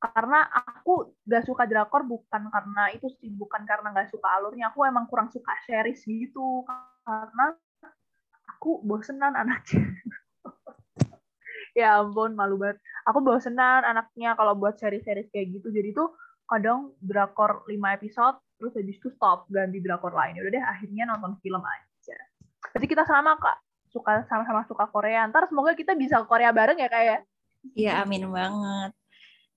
Karena 0.00 0.48
aku 0.56 1.20
nggak 1.28 1.44
suka 1.44 1.68
drakor 1.68 2.08
bukan 2.08 2.48
karena 2.48 2.88
itu 2.96 3.12
sih, 3.20 3.28
bukan 3.28 3.68
karena 3.68 3.92
nggak 3.92 4.08
suka 4.08 4.40
alurnya. 4.40 4.72
Aku 4.72 4.88
emang 4.88 5.04
kurang 5.04 5.28
suka 5.28 5.52
series 5.68 6.00
gitu. 6.08 6.64
Karena 7.04 7.52
aku 8.56 8.80
bosenan 8.88 9.36
anaknya. 9.36 9.84
ya 11.80 12.04
ampun 12.04 12.36
malu 12.36 12.60
banget. 12.60 12.78
Aku 13.08 13.24
bosenan 13.24 13.82
anaknya 13.82 14.36
kalau 14.36 14.52
buat 14.54 14.76
seri-seri 14.76 15.26
kayak 15.32 15.60
gitu. 15.60 15.72
Jadi 15.72 15.96
tuh 15.96 16.12
kadang 16.44 16.92
drakor 17.00 17.64
5 17.64 17.96
episode 17.96 18.36
terus 18.60 18.76
habis 18.76 19.00
itu 19.00 19.08
stop 19.16 19.48
ganti 19.48 19.80
drakor 19.80 20.12
lain. 20.12 20.36
Udah 20.36 20.52
deh 20.52 20.64
akhirnya 20.64 21.08
nonton 21.08 21.40
film 21.40 21.62
aja. 21.64 22.18
Jadi 22.76 22.86
kita 22.86 23.08
sama 23.08 23.40
kak. 23.40 23.58
Suka 23.90 24.22
sama-sama 24.30 24.62
suka 24.68 24.86
Korea. 24.86 25.26
Ntar 25.26 25.48
semoga 25.50 25.74
kita 25.74 25.96
bisa 25.96 26.22
ke 26.22 26.26
Korea 26.28 26.52
bareng 26.52 26.78
ya 26.78 26.88
kak 26.92 27.02
ya? 27.02 27.18
Iya 27.74 27.92
amin 28.04 28.28
banget. 28.30 28.92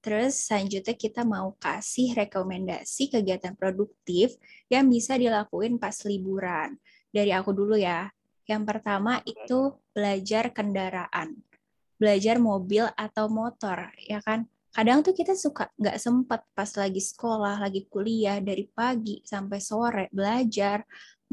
Terus 0.04 0.36
selanjutnya 0.36 0.96
kita 1.00 1.24
mau 1.24 1.56
kasih 1.56 2.12
rekomendasi 2.12 3.08
kegiatan 3.08 3.56
produktif 3.56 4.36
yang 4.68 4.92
bisa 4.92 5.16
dilakuin 5.16 5.80
pas 5.80 5.96
liburan. 6.04 6.76
Dari 7.08 7.32
aku 7.32 7.56
dulu 7.56 7.80
ya. 7.80 8.12
Yang 8.44 8.64
pertama 8.68 9.24
itu 9.24 9.80
belajar 9.96 10.52
kendaraan 10.52 11.53
belajar 12.00 12.38
mobil 12.42 12.86
atau 12.98 13.30
motor, 13.32 13.90
ya 14.04 14.20
kan? 14.24 14.46
Kadang 14.74 15.06
tuh 15.06 15.14
kita 15.14 15.38
suka 15.38 15.70
nggak 15.78 15.98
sempet 16.02 16.42
pas 16.58 16.72
lagi 16.74 16.98
sekolah, 16.98 17.62
lagi 17.62 17.86
kuliah, 17.86 18.42
dari 18.42 18.66
pagi 18.66 19.22
sampai 19.22 19.60
sore 19.62 20.10
belajar, 20.10 20.82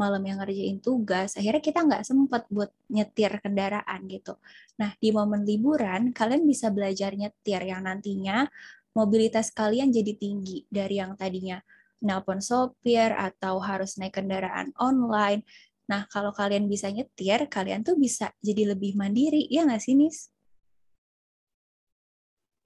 malam 0.00 0.25
yang 0.25 0.40
ngerjain 0.40 0.81
tugas, 0.81 1.37
akhirnya 1.37 1.61
kita 1.61 1.81
nggak 1.85 2.05
sempet 2.09 2.49
buat 2.49 2.73
nyetir 2.88 3.37
kendaraan 3.45 4.00
gitu. 4.09 4.40
Nah, 4.81 4.97
di 4.97 5.12
momen 5.12 5.45
liburan, 5.45 6.17
kalian 6.17 6.49
bisa 6.49 6.73
belajar 6.73 7.12
nyetir 7.12 7.61
yang 7.69 7.85
nantinya 7.85 8.49
mobilitas 8.97 9.52
kalian 9.52 9.93
jadi 9.93 10.17
tinggi 10.17 10.64
dari 10.73 10.99
yang 10.99 11.14
tadinya 11.21 11.61
nelpon 12.00 12.40
sopir 12.40 13.12
atau 13.12 13.61
harus 13.61 14.00
naik 14.00 14.17
kendaraan 14.17 14.73
online. 14.81 15.45
Nah, 15.93 16.09
kalau 16.09 16.33
kalian 16.33 16.64
bisa 16.64 16.88
nyetir, 16.88 17.45
kalian 17.52 17.85
tuh 17.85 18.00
bisa 18.00 18.33
jadi 18.40 18.73
lebih 18.73 18.97
mandiri, 18.97 19.45
ya 19.52 19.69
nggak 19.69 19.83
sih, 19.85 19.95
Nis? 19.99 20.33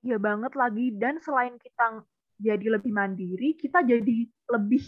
Iya 0.04 0.20
banget 0.20 0.52
lagi 0.52 0.92
dan 1.00 1.16
selain 1.24 1.56
kita 1.56 2.04
jadi 2.36 2.76
lebih 2.76 2.92
mandiri, 2.92 3.56
kita 3.56 3.80
jadi 3.80 4.28
lebih 4.52 4.82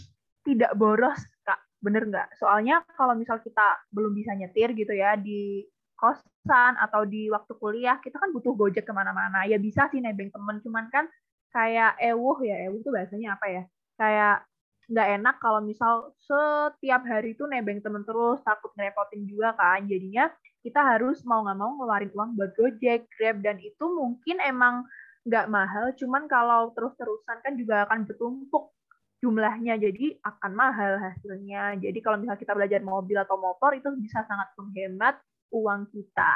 tidak 0.45 0.77
boros, 0.77 1.17
Kak. 1.41 1.57
Bener 1.81 2.05
nggak? 2.05 2.37
Soalnya 2.37 2.85
kalau 2.93 3.17
misal 3.17 3.41
kita 3.41 3.81
belum 3.89 4.13
bisa 4.13 4.37
nyetir 4.37 4.77
gitu 4.77 4.93
ya 4.93 5.17
di 5.17 5.65
kosan 5.97 6.77
atau 6.77 7.01
di 7.09 7.33
waktu 7.33 7.49
kuliah, 7.57 7.97
kita 7.97 8.21
kan 8.21 8.29
butuh 8.29 8.53
gojek 8.53 8.85
ke 8.85 8.93
mana-mana. 8.93 9.49
Ya 9.49 9.57
bisa 9.57 9.89
sih 9.89 9.97
nebeng 9.97 10.29
temen, 10.29 10.61
cuman 10.61 10.85
kan 10.93 11.09
kayak 11.49 11.97
ewuh 11.97 12.37
ya, 12.45 12.69
ewuh 12.69 12.77
itu 12.77 12.93
bahasanya 12.93 13.41
apa 13.41 13.45
ya? 13.49 13.63
Kayak 13.97 14.45
nggak 14.87 15.07
enak 15.19 15.35
kalau 15.41 15.59
misal 15.65 16.13
setiap 16.21 17.01
hari 17.09 17.33
itu 17.33 17.49
nebeng 17.49 17.81
temen 17.81 18.05
terus, 18.05 18.37
takut 18.45 18.69
ngerepotin 18.77 19.25
juga 19.25 19.57
kan. 19.57 19.81
Jadinya 19.89 20.29
kita 20.61 20.77
harus 20.83 21.25
mau 21.25 21.41
nggak 21.41 21.57
mau 21.57 21.73
ngeluarin 21.73 22.11
uang 22.13 22.37
buat 22.37 22.51
Gojek, 22.53 23.09
Grab, 23.17 23.41
dan 23.41 23.57
itu 23.57 23.85
mungkin 23.89 24.37
emang 24.45 24.85
nggak 25.27 25.51
mahal, 25.51 25.91
cuman 25.99 26.25
kalau 26.31 26.71
terus-terusan 26.71 27.43
kan 27.43 27.53
juga 27.59 27.83
akan 27.83 28.07
bertumpuk 28.07 28.71
jumlahnya, 29.19 29.75
jadi 29.75 30.15
akan 30.23 30.51
mahal 30.55 30.95
hasilnya. 31.01 31.75
Jadi 31.83 31.99
kalau 31.99 32.17
misalnya 32.21 32.39
kita 32.39 32.53
belajar 32.55 32.81
mobil 32.81 33.17
atau 33.19 33.35
motor 33.35 33.75
itu 33.75 33.91
bisa 33.99 34.23
sangat 34.23 34.55
menghemat 34.55 35.19
uang 35.51 35.91
kita. 35.91 36.35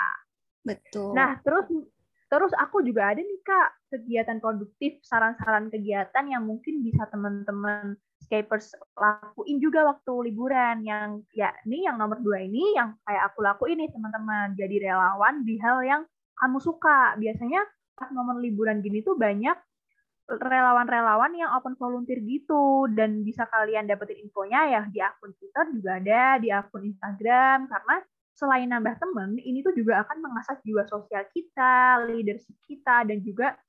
Betul. 0.68 1.16
Nah, 1.16 1.40
terus 1.42 1.68
terus 2.32 2.52
aku 2.56 2.84
juga 2.84 3.12
ada 3.12 3.20
nih 3.20 3.42
Kak 3.44 3.96
kegiatan 3.96 4.40
produktif, 4.40 5.00
saran-saran 5.04 5.68
kegiatan 5.68 6.26
yang 6.28 6.44
mungkin 6.48 6.84
bisa 6.84 7.08
teman-teman 7.12 7.96
Scapers 8.22 8.78
lakuin 8.96 9.58
juga 9.58 9.84
waktu 9.84 10.32
liburan 10.32 10.86
yang 10.86 11.26
ya 11.34 11.52
ini 11.66 11.90
yang 11.90 11.98
nomor 11.98 12.22
dua 12.22 12.46
ini 12.46 12.78
yang 12.78 12.96
kayak 13.04 13.34
aku 13.34 13.42
lakuin 13.42 13.82
nih 13.82 13.90
teman-teman 13.90 14.54
jadi 14.54 14.88
relawan 14.88 15.42
di 15.42 15.58
hal 15.58 15.82
yang 15.82 16.02
kamu 16.38 16.62
suka 16.62 17.18
biasanya 17.18 17.66
pas 17.98 18.10
momen 18.12 18.42
liburan 18.42 18.80
gini 18.80 19.04
tuh 19.06 19.16
banyak 19.20 19.56
relawan-relawan 20.32 21.36
yang 21.36 21.52
open 21.60 21.76
volunteer 21.76 22.24
gitu 22.24 22.88
dan 22.96 23.20
bisa 23.26 23.44
kalian 23.52 23.84
dapetin 23.84 24.24
infonya 24.24 24.64
ya 24.70 24.82
di 24.88 25.04
akun 25.04 25.36
Twitter 25.36 25.66
juga 25.76 26.00
ada, 26.00 26.40
di 26.40 26.48
akun 26.48 26.88
Instagram 26.88 27.68
karena 27.68 27.96
selain 28.32 28.70
nambah 28.72 28.96
temen, 28.98 29.38
ini 29.38 29.62
tuh 29.62 29.76
juga 29.76 30.02
akan 30.08 30.18
mengasah 30.24 30.58
jiwa 30.64 30.88
sosial 30.88 31.28
kita, 31.30 32.08
leadership 32.10 32.58
kita 32.66 33.06
dan 33.06 33.20
juga 33.22 33.60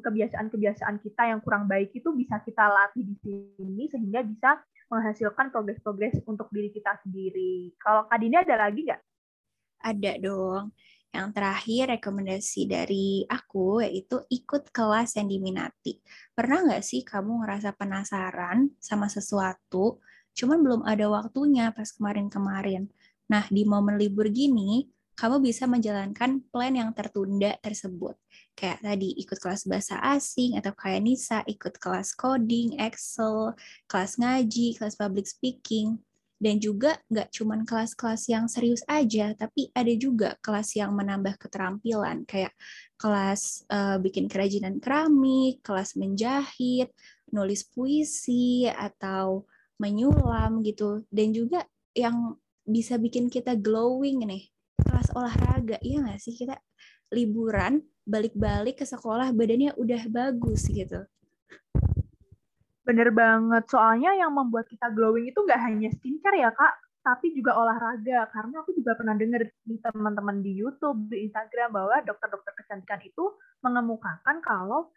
kebiasaan-kebiasaan 0.00 0.96
kita 1.04 1.28
yang 1.28 1.44
kurang 1.44 1.68
baik 1.68 1.92
itu 1.92 2.08
bisa 2.16 2.40
kita 2.40 2.72
latih 2.72 3.04
di 3.04 3.16
sini 3.20 3.84
sehingga 3.92 4.24
bisa 4.24 4.56
menghasilkan 4.88 5.52
progres-progres 5.52 6.24
untuk 6.24 6.48
diri 6.48 6.72
kita 6.72 6.96
sendiri. 7.04 7.76
Kalau 7.76 8.08
Kak 8.08 8.16
Dini 8.16 8.40
ada 8.40 8.56
lagi 8.56 8.88
nggak? 8.88 9.02
Ada 9.84 10.12
dong. 10.24 10.72
Yang 11.08 11.28
terakhir 11.40 11.82
rekomendasi 11.98 12.68
dari 12.68 13.24
aku 13.24 13.80
yaitu 13.80 14.20
ikut 14.28 14.68
kelas 14.68 15.16
yang 15.16 15.28
diminati. 15.28 15.98
Pernah 16.36 16.68
nggak 16.68 16.84
sih 16.84 17.00
kamu 17.00 17.44
ngerasa 17.44 17.72
penasaran 17.74 18.68
sama 18.76 19.08
sesuatu, 19.08 20.04
cuman 20.36 20.58
belum 20.60 20.80
ada 20.84 21.08
waktunya 21.08 21.72
pas 21.72 21.88
kemarin-kemarin. 21.96 22.92
Nah, 23.28 23.44
di 23.48 23.64
momen 23.64 23.96
libur 23.96 24.28
gini, 24.28 24.88
kamu 25.18 25.42
bisa 25.42 25.66
menjalankan 25.66 26.46
plan 26.54 26.70
yang 26.70 26.94
tertunda 26.94 27.58
tersebut. 27.58 28.14
Kayak 28.54 28.86
tadi 28.86 29.18
ikut 29.18 29.34
kelas 29.42 29.66
bahasa 29.66 29.98
asing 30.14 30.54
atau 30.54 30.70
kayak 30.78 31.02
Nisa 31.02 31.42
ikut 31.42 31.74
kelas 31.82 32.14
coding, 32.14 32.78
Excel, 32.78 33.58
kelas 33.90 34.14
ngaji, 34.22 34.78
kelas 34.78 34.94
public 34.94 35.26
speaking 35.26 35.98
dan 36.38 36.62
juga 36.62 36.94
nggak 37.10 37.34
cuma 37.34 37.58
kelas-kelas 37.66 38.30
yang 38.30 38.46
serius 38.46 38.86
aja, 38.86 39.34
tapi 39.34 39.74
ada 39.74 39.90
juga 39.98 40.38
kelas 40.38 40.78
yang 40.78 40.94
menambah 40.94 41.34
keterampilan, 41.34 42.22
kayak 42.24 42.54
kelas 42.94 43.66
uh, 43.70 43.98
bikin 43.98 44.30
kerajinan 44.30 44.78
keramik, 44.78 45.58
kelas 45.66 45.98
menjahit, 45.98 46.94
nulis 47.34 47.66
puisi, 47.66 48.70
atau 48.70 49.50
menyulam 49.82 50.62
gitu. 50.62 51.02
Dan 51.10 51.34
juga 51.34 51.66
yang 51.94 52.38
bisa 52.62 52.94
bikin 53.02 53.26
kita 53.26 53.58
glowing 53.58 54.22
nih, 54.22 54.46
kelas 54.78 55.10
olahraga, 55.18 55.82
iya 55.82 56.06
nggak 56.06 56.22
sih? 56.22 56.38
Kita 56.38 56.54
liburan, 57.10 57.82
balik-balik 58.06 58.78
ke 58.78 58.86
sekolah, 58.86 59.34
badannya 59.34 59.74
udah 59.74 60.02
bagus 60.06 60.70
gitu. 60.70 61.02
Bener 62.88 63.12
banget. 63.12 63.68
Soalnya 63.68 64.16
yang 64.16 64.32
membuat 64.32 64.64
kita 64.72 64.88
glowing 64.96 65.28
itu 65.28 65.36
nggak 65.44 65.60
hanya 65.60 65.92
skincare 65.92 66.40
ya, 66.40 66.48
Kak, 66.56 66.72
tapi 67.04 67.36
juga 67.36 67.52
olahraga. 67.60 68.32
Karena 68.32 68.64
aku 68.64 68.72
juga 68.72 68.96
pernah 68.96 69.12
dengar 69.12 69.44
di 69.44 69.76
teman-teman 69.76 70.40
di 70.40 70.56
YouTube, 70.56 71.12
di 71.12 71.28
Instagram, 71.28 71.68
bahwa 71.76 72.00
dokter-dokter 72.00 72.56
kecantikan 72.56 73.04
itu 73.04 73.36
mengemukakan 73.60 74.40
kalau 74.40 74.88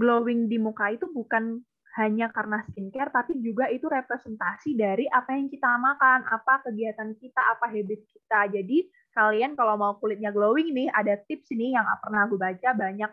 glowing 0.00 0.48
di 0.48 0.56
muka 0.56 0.96
itu 0.96 1.12
bukan 1.12 1.60
hanya 2.00 2.32
karena 2.32 2.64
skincare, 2.72 3.12
tapi 3.12 3.36
juga 3.44 3.68
itu 3.68 3.84
representasi 3.84 4.78
dari 4.78 5.04
apa 5.10 5.36
yang 5.36 5.52
kita 5.52 5.76
makan, 5.76 6.24
apa 6.24 6.64
kegiatan 6.64 7.12
kita, 7.20 7.40
apa 7.52 7.68
habit 7.68 8.00
kita. 8.08 8.48
Jadi 8.48 8.88
kalian 9.12 9.58
kalau 9.60 9.76
mau 9.76 9.92
kulitnya 10.00 10.32
glowing 10.32 10.72
nih, 10.72 10.88
ada 10.88 11.20
tips 11.20 11.52
ini 11.52 11.76
yang 11.76 11.84
pernah 12.00 12.24
aku 12.24 12.40
baca, 12.40 12.72
banyak 12.72 13.10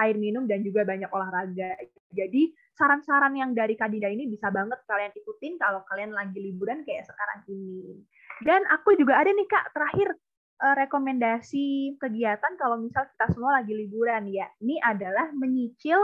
air 0.00 0.16
minum 0.16 0.48
dan 0.48 0.64
juga 0.64 0.86
banyak 0.86 1.10
olahraga. 1.12 1.76
Jadi 2.14 2.54
saran-saran 2.80 3.36
yang 3.36 3.52
dari 3.52 3.76
Kadida 3.76 4.08
ini 4.08 4.24
bisa 4.24 4.48
banget 4.48 4.80
kalian 4.88 5.12
ikutin 5.12 5.60
kalau 5.60 5.84
kalian 5.84 6.16
lagi 6.16 6.40
liburan 6.40 6.80
kayak 6.88 7.04
sekarang 7.04 7.44
ini. 7.52 8.00
Dan 8.40 8.64
aku 8.72 8.96
juga 8.96 9.20
ada 9.20 9.28
nih 9.28 9.44
Kak, 9.44 9.76
terakhir 9.76 10.16
eh, 10.64 10.74
rekomendasi 10.88 12.00
kegiatan 12.00 12.56
kalau 12.56 12.80
misal 12.80 13.04
kita 13.12 13.36
semua 13.36 13.60
lagi 13.60 13.76
liburan 13.76 14.24
ya. 14.32 14.48
Ini 14.64 14.80
adalah 14.80 15.28
menyicil 15.36 16.00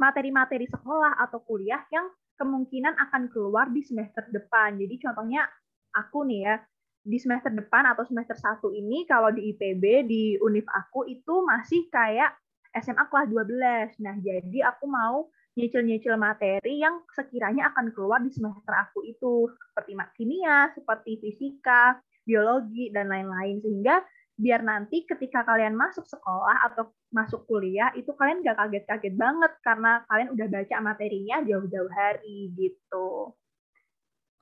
materi-materi 0.00 0.64
sekolah 0.72 1.20
atau 1.20 1.44
kuliah 1.44 1.84
yang 1.92 2.08
kemungkinan 2.40 2.96
akan 2.96 3.28
keluar 3.28 3.68
di 3.68 3.84
semester 3.84 4.24
depan. 4.32 4.80
Jadi 4.80 5.04
contohnya 5.04 5.44
aku 5.92 6.24
nih 6.24 6.40
ya, 6.48 6.56
di 7.04 7.18
semester 7.20 7.52
depan 7.52 7.84
atau 7.92 8.08
semester 8.08 8.38
satu 8.40 8.72
ini 8.72 9.04
kalau 9.04 9.28
di 9.28 9.52
IPB 9.52 9.84
di 10.08 10.22
univ 10.40 10.64
aku 10.70 11.04
itu 11.04 11.44
masih 11.44 11.92
kayak 11.92 12.32
SMA 12.72 13.04
kelas 13.12 13.28
12. 13.28 14.00
Nah, 14.00 14.16
jadi 14.22 14.58
aku 14.72 14.88
mau 14.88 15.28
nyicil-nyicil 15.52 16.16
materi 16.16 16.80
yang 16.80 17.04
sekiranya 17.12 17.72
akan 17.76 17.92
keluar 17.92 18.24
di 18.24 18.32
semester 18.32 18.72
aku 18.72 19.04
itu 19.04 19.52
seperti 19.72 19.92
kimia, 20.16 20.72
seperti 20.72 21.20
fisika, 21.20 22.00
biologi 22.24 22.88
dan 22.88 23.12
lain-lain 23.12 23.60
sehingga 23.60 24.00
biar 24.32 24.64
nanti 24.64 25.04
ketika 25.04 25.44
kalian 25.44 25.76
masuk 25.76 26.08
sekolah 26.08 26.72
atau 26.72 26.88
masuk 27.12 27.44
kuliah 27.44 27.92
itu 27.92 28.08
kalian 28.16 28.40
gak 28.40 28.56
kaget-kaget 28.56 29.14
banget 29.14 29.52
karena 29.60 30.00
kalian 30.08 30.32
udah 30.32 30.46
baca 30.48 30.76
materinya 30.80 31.36
jauh-jauh 31.44 31.92
hari 31.92 32.48
gitu. 32.56 33.36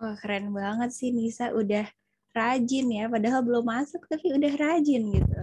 Wah 0.01 0.17
keren 0.17 0.55
banget 0.55 0.95
sih 0.95 1.11
Nisa 1.11 1.51
udah 1.53 1.85
rajin 2.31 2.87
ya, 2.89 3.11
padahal 3.11 3.43
belum 3.43 3.67
masuk 3.67 4.07
tapi 4.07 4.31
udah 4.33 4.53
rajin 4.55 5.11
gitu. 5.11 5.41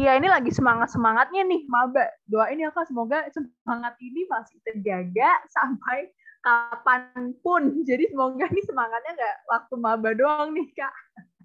Iya, 0.00 0.16
ini 0.16 0.32
lagi 0.32 0.48
semangat-semangatnya 0.48 1.44
nih, 1.44 1.68
Maba. 1.68 2.08
Doain 2.24 2.56
ya, 2.56 2.72
Kak, 2.72 2.88
semoga 2.88 3.20
semangat 3.36 4.00
ini 4.00 4.24
masih 4.32 4.56
terjaga 4.64 5.44
sampai 5.52 6.08
kapan 6.40 7.36
pun. 7.44 7.84
Jadi 7.84 8.08
semoga 8.08 8.48
nih 8.48 8.64
semangatnya 8.64 9.12
nggak 9.12 9.36
waktu 9.52 9.74
Maba 9.76 10.10
doang 10.16 10.56
nih, 10.56 10.72
Kak. 10.72 10.94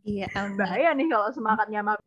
Iya, 0.07 0.31
amin. 0.39 0.55
Bahaya 0.55 0.95
nih 0.95 1.07
kalau 1.11 1.27
semangatnya 1.35 1.83
Maba. 1.83 2.03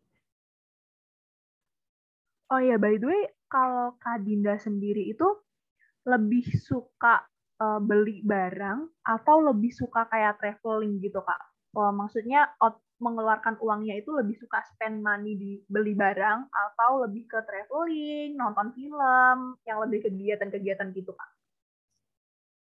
Oh 2.48 2.60
iya, 2.64 2.80
by 2.80 2.96
the 2.96 3.04
way, 3.12 3.22
kalau 3.52 3.92
Kak 4.00 4.24
Dinda 4.24 4.56
sendiri 4.56 5.04
itu 5.04 5.28
lebih 6.08 6.48
suka 6.64 7.28
uh, 7.60 7.76
beli 7.76 8.24
barang 8.24 8.88
atau 9.04 9.52
lebih 9.52 9.68
suka 9.68 10.08
kayak 10.08 10.40
traveling 10.40 10.96
gitu, 11.04 11.20
Kak? 11.20 11.44
Oh, 11.76 11.92
maksudnya 11.92 12.56
out, 12.64 12.80
mengeluarkan 12.98 13.58
uangnya 13.62 13.98
itu 13.98 14.10
lebih 14.14 14.34
suka 14.38 14.62
spend 14.74 15.02
money 15.02 15.38
di 15.38 15.52
beli 15.70 15.94
barang 15.94 16.50
atau 16.50 17.06
lebih 17.06 17.30
ke 17.30 17.38
traveling, 17.46 18.34
nonton 18.34 18.74
film, 18.74 19.58
yang 19.66 19.78
lebih 19.82 20.06
kegiatan-kegiatan 20.10 20.90
gitu, 20.94 21.14
Kak? 21.14 21.30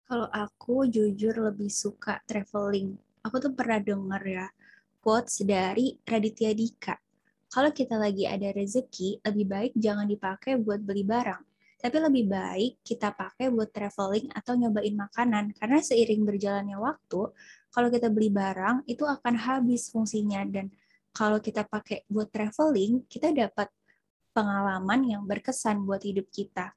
Kalau 0.07 0.29
aku 0.31 0.87
jujur 0.87 1.35
lebih 1.35 1.67
suka 1.67 2.23
traveling. 2.23 2.95
Aku 3.27 3.43
tuh 3.43 3.51
pernah 3.51 3.83
denger 3.83 4.23
ya, 4.23 4.47
quotes 5.03 5.43
dari 5.43 5.99
Raditya 6.07 6.55
Dika. 6.55 6.95
Kalau 7.51 7.71
kita 7.75 7.99
lagi 7.99 8.23
ada 8.23 8.51
rezeki, 8.55 9.19
lebih 9.27 9.45
baik 9.47 9.71
jangan 9.75 10.07
dipakai 10.07 10.55
buat 10.59 10.79
beli 10.79 11.03
barang. 11.03 11.43
Tapi 11.77 11.97
lebih 12.01 12.25
baik 12.25 12.81
kita 12.81 13.13
pakai 13.13 13.53
buat 13.53 13.69
traveling 13.69 14.33
atau 14.33 14.57
nyobain 14.57 14.97
makanan. 14.97 15.53
Karena 15.53 15.77
seiring 15.77 16.25
berjalannya 16.25 16.73
waktu, 16.73 17.21
kalau 17.69 17.87
kita 17.93 18.09
beli 18.09 18.33
barang 18.33 18.89
itu 18.89 19.05
akan 19.05 19.37
habis 19.37 19.93
fungsinya. 19.93 20.41
Dan 20.49 20.73
kalau 21.13 21.37
kita 21.37 21.69
pakai 21.69 22.01
buat 22.09 22.33
traveling 22.33 23.05
kita 23.05 23.29
dapat 23.29 23.69
pengalaman 24.33 25.05
yang 25.05 25.21
berkesan 25.29 25.85
buat 25.85 26.01
hidup 26.01 26.25
kita. 26.33 26.73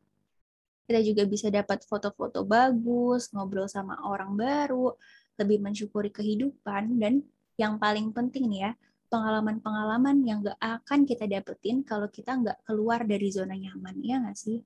Kita 0.84 1.00
juga 1.00 1.24
bisa 1.24 1.48
dapat 1.48 1.80
foto-foto 1.88 2.44
bagus 2.44 3.32
ngobrol 3.32 3.72
sama 3.72 3.96
orang 4.04 4.36
baru 4.36 4.92
lebih 5.40 5.64
mensyukuri 5.64 6.12
kehidupan. 6.12 7.00
Dan 7.00 7.24
yang 7.56 7.80
paling 7.80 8.12
penting 8.12 8.52
nih 8.52 8.68
ya 8.68 8.72
pengalaman-pengalaman 9.08 10.28
yang 10.28 10.44
gak 10.44 10.60
akan 10.60 11.08
kita 11.08 11.24
dapetin 11.24 11.82
kalau 11.82 12.06
kita 12.12 12.36
nggak 12.36 12.68
keluar 12.68 13.00
dari 13.08 13.32
zona 13.32 13.56
nyaman. 13.56 13.96
Ya 14.04 14.20
nggak 14.20 14.36
sih 14.36 14.60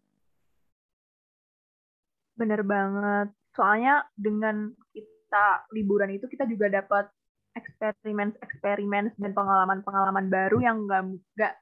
bener 2.34 2.60
banget 2.66 3.30
soalnya 3.54 4.02
dengan 4.18 4.74
kita 4.90 5.66
liburan 5.70 6.10
itu 6.14 6.26
kita 6.26 6.44
juga 6.50 6.66
dapat 6.70 7.06
eksperimen-eksperimen 7.54 9.14
dan 9.14 9.32
pengalaman-pengalaman 9.32 10.26
baru 10.26 10.58
yang 10.58 10.76
nggak 10.90 11.54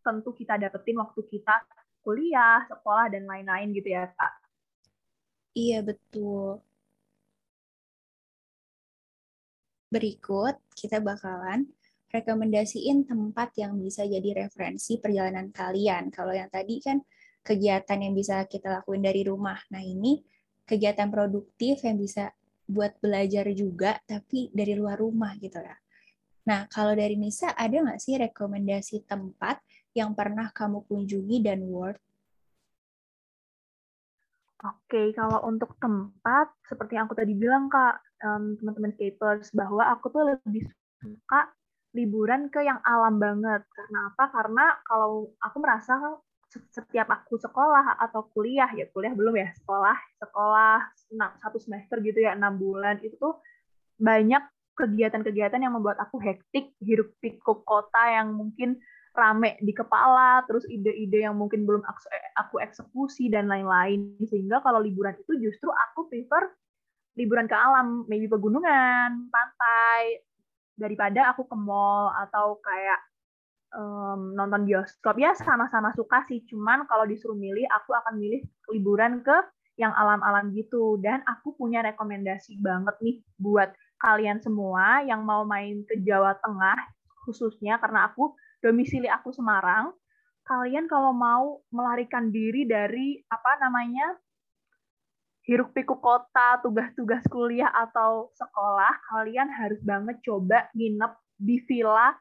tentu 0.00 0.32
kita 0.32 0.56
dapetin 0.56 0.96
waktu 1.00 1.20
kita 1.28 1.64
kuliah, 2.04 2.64
sekolah 2.68 3.08
dan 3.12 3.24
lain-lain 3.24 3.72
gitu 3.72 3.92
ya 3.92 4.08
kak. 4.12 4.32
Iya 5.56 5.80
betul. 5.80 6.60
Berikut 9.88 10.56
kita 10.74 11.00
bakalan 11.00 11.70
rekomendasiin 12.12 13.08
tempat 13.08 13.54
yang 13.56 13.78
bisa 13.80 14.04
jadi 14.04 14.44
referensi 14.44 15.00
perjalanan 15.00 15.48
kalian. 15.54 16.12
Kalau 16.12 16.34
yang 16.34 16.50
tadi 16.52 16.78
kan 16.82 17.00
kegiatan 17.44 18.00
yang 18.00 18.16
bisa 18.16 18.48
kita 18.48 18.80
lakuin 18.80 19.04
dari 19.04 19.22
rumah. 19.28 19.60
Nah 19.68 19.84
ini 19.84 20.24
kegiatan 20.64 21.12
produktif 21.12 21.84
yang 21.84 22.00
bisa 22.00 22.32
buat 22.64 22.96
belajar 22.98 23.44
juga, 23.52 24.00
tapi 24.08 24.48
dari 24.50 24.72
luar 24.72 24.96
rumah 24.96 25.36
gitu 25.36 25.60
ya. 25.60 25.76
Nah, 26.44 26.68
kalau 26.68 26.92
dari 26.92 27.16
Nisa, 27.16 27.52
ada 27.56 27.72
nggak 27.72 28.00
sih 28.00 28.16
rekomendasi 28.20 29.04
tempat 29.08 29.60
yang 29.96 30.12
pernah 30.12 30.52
kamu 30.52 30.84
kunjungi 30.88 31.40
dan 31.40 31.64
worth? 31.64 32.00
Oke, 34.64 35.12
kalau 35.12 35.44
untuk 35.44 35.76
tempat, 35.76 36.52
seperti 36.64 36.96
yang 36.96 37.04
aku 37.04 37.16
tadi 37.16 37.36
bilang, 37.36 37.68
Kak, 37.68 38.00
um, 38.24 38.56
teman-teman 38.56 38.92
skaters, 38.96 39.52
bahwa 39.52 39.84
aku 39.92 40.08
tuh 40.08 40.24
lebih 40.24 40.64
suka 41.04 41.52
liburan 41.92 42.48
ke 42.48 42.64
yang 42.64 42.80
alam 42.80 43.20
banget. 43.20 43.60
Karena 43.68 44.08
apa? 44.12 44.24
Karena 44.32 44.64
kalau 44.88 45.32
aku 45.40 45.56
merasa 45.60 46.00
setiap 46.70 47.08
aku 47.10 47.38
sekolah 47.40 47.98
atau 47.98 48.26
kuliah 48.30 48.70
ya 48.74 48.86
kuliah 48.94 49.14
belum 49.14 49.34
ya 49.34 49.50
sekolah 49.62 49.98
sekolah 50.22 50.78
satu 51.42 51.58
semester 51.58 51.98
gitu 52.02 52.22
ya 52.22 52.34
enam 52.34 52.58
bulan 52.58 52.98
itu 53.02 53.14
tuh 53.18 53.38
banyak 53.98 54.42
kegiatan-kegiatan 54.74 55.62
yang 55.62 55.74
membuat 55.74 56.02
aku 56.02 56.18
hektik 56.18 56.74
hiruk 56.82 57.14
pikuk 57.22 57.62
kota 57.62 58.02
yang 58.10 58.34
mungkin 58.34 58.82
rame 59.14 59.54
di 59.62 59.70
kepala 59.70 60.42
terus 60.50 60.66
ide-ide 60.66 61.22
yang 61.22 61.38
mungkin 61.38 61.62
belum 61.62 61.86
aku 62.34 62.58
eksekusi 62.58 63.30
dan 63.30 63.46
lain-lain. 63.46 64.18
Sehingga 64.26 64.58
kalau 64.60 64.82
liburan 64.82 65.14
itu 65.14 65.38
justru 65.38 65.70
aku 65.70 66.10
prefer 66.10 66.50
liburan 67.14 67.46
ke 67.46 67.54
alam 67.54 68.02
maybe 68.10 68.26
pegunungan 68.26 69.30
pantai 69.30 70.18
daripada 70.74 71.30
aku 71.30 71.46
ke 71.46 71.54
mall 71.54 72.10
atau 72.26 72.58
kayak 72.58 72.98
um, 73.74 74.32
nonton 74.38 74.64
bioskop. 74.64 75.18
Ya 75.18 75.34
sama-sama 75.36 75.90
suka 75.92 76.22
sih. 76.30 76.42
Cuman 76.46 76.86
kalau 76.86 77.04
disuruh 77.04 77.36
milih 77.36 77.66
aku 77.70 77.92
akan 77.92 78.16
milih 78.16 78.42
liburan 78.72 79.20
ke 79.20 79.34
yang 79.76 79.92
alam-alam 79.92 80.54
gitu. 80.54 80.96
Dan 81.02 81.20
aku 81.26 81.58
punya 81.58 81.82
rekomendasi 81.82 82.58
banget 82.62 82.94
nih 83.02 83.16
buat 83.36 83.74
kalian 84.00 84.40
semua 84.40 85.02
yang 85.02 85.22
mau 85.26 85.42
main 85.42 85.82
ke 85.86 86.00
Jawa 86.02 86.36
Tengah 86.42 86.78
khususnya 87.24 87.80
karena 87.80 88.12
aku 88.12 88.36
domisili 88.60 89.08
aku 89.08 89.32
Semarang. 89.32 89.92
Kalian 90.44 90.84
kalau 90.92 91.16
mau 91.16 91.64
melarikan 91.72 92.28
diri 92.28 92.68
dari 92.68 93.16
apa 93.32 93.56
namanya 93.64 94.12
hiruk 95.48 95.72
pikuk 95.72 96.04
kota, 96.04 96.60
tugas-tugas 96.60 97.24
kuliah 97.32 97.68
atau 97.72 98.28
sekolah, 98.36 98.92
kalian 99.12 99.48
harus 99.48 99.80
banget 99.80 100.20
coba 100.24 100.68
nginep 100.76 101.12
di 101.40 101.60
villa 101.64 102.12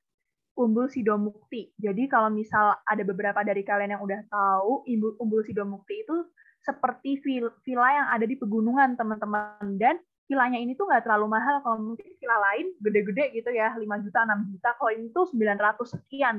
Umbul 0.53 0.85
Sidomukti. 0.89 1.73
Jadi 1.81 2.05
kalau 2.05 2.29
misal 2.29 2.77
ada 2.85 3.01
beberapa 3.01 3.41
dari 3.41 3.65
kalian 3.65 3.97
yang 3.97 4.03
udah 4.05 4.21
tahu, 4.29 4.85
Umbul 5.17 5.41
Sidomukti 5.41 6.05
itu 6.05 6.29
seperti 6.63 7.19
villa 7.19 7.89
yang 7.91 8.07
ada 8.13 8.23
di 8.23 8.37
pegunungan, 8.37 8.95
teman-teman. 8.95 9.75
Dan 9.81 9.97
villanya 10.29 10.61
ini 10.61 10.77
tuh 10.77 10.87
nggak 10.87 11.03
terlalu 11.03 11.33
mahal. 11.35 11.59
Kalau 11.65 11.77
mungkin 11.81 12.07
villa 12.21 12.37
lain 12.39 12.71
gede-gede 12.79 13.35
gitu 13.35 13.49
ya, 13.51 13.73
5 13.75 13.83
juta, 14.05 14.23
6 14.23 14.53
juta. 14.53 14.69
Kalau 14.77 14.91
ini 14.93 15.07
tuh 15.11 15.25
900 15.33 15.89
sekian, 15.89 16.35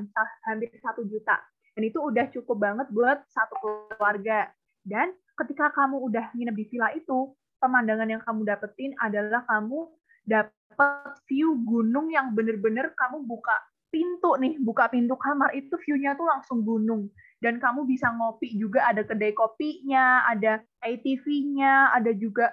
hampir 0.46 0.72
1 0.72 1.04
juta. 1.10 1.36
Dan 1.74 1.82
itu 1.90 1.98
udah 1.98 2.30
cukup 2.30 2.56
banget 2.56 2.86
buat 2.94 3.20
satu 3.28 3.58
keluarga. 3.58 4.48
Dan 4.86 5.10
ketika 5.34 5.74
kamu 5.74 6.06
udah 6.06 6.30
nginep 6.32 6.54
di 6.54 6.64
villa 6.70 6.88
itu, 6.94 7.34
pemandangan 7.58 8.08
yang 8.08 8.22
kamu 8.22 8.46
dapetin 8.46 8.94
adalah 9.02 9.42
kamu 9.48 9.90
dapat 10.24 11.20
view 11.28 11.58
gunung 11.68 12.08
yang 12.08 12.32
bener-bener 12.32 12.92
kamu 12.96 13.24
buka 13.28 13.56
pintu 13.94 14.34
nih, 14.42 14.58
buka 14.58 14.90
pintu 14.90 15.14
kamar 15.14 15.54
itu 15.54 15.70
view-nya 15.86 16.18
tuh 16.18 16.26
langsung 16.26 16.66
gunung. 16.66 17.06
Dan 17.38 17.62
kamu 17.62 17.86
bisa 17.86 18.10
ngopi 18.10 18.58
juga, 18.58 18.90
ada 18.90 19.06
kedai 19.06 19.30
kopinya, 19.30 20.26
ada 20.26 20.58
ATV-nya, 20.82 21.94
ada 21.94 22.10
juga 22.10 22.50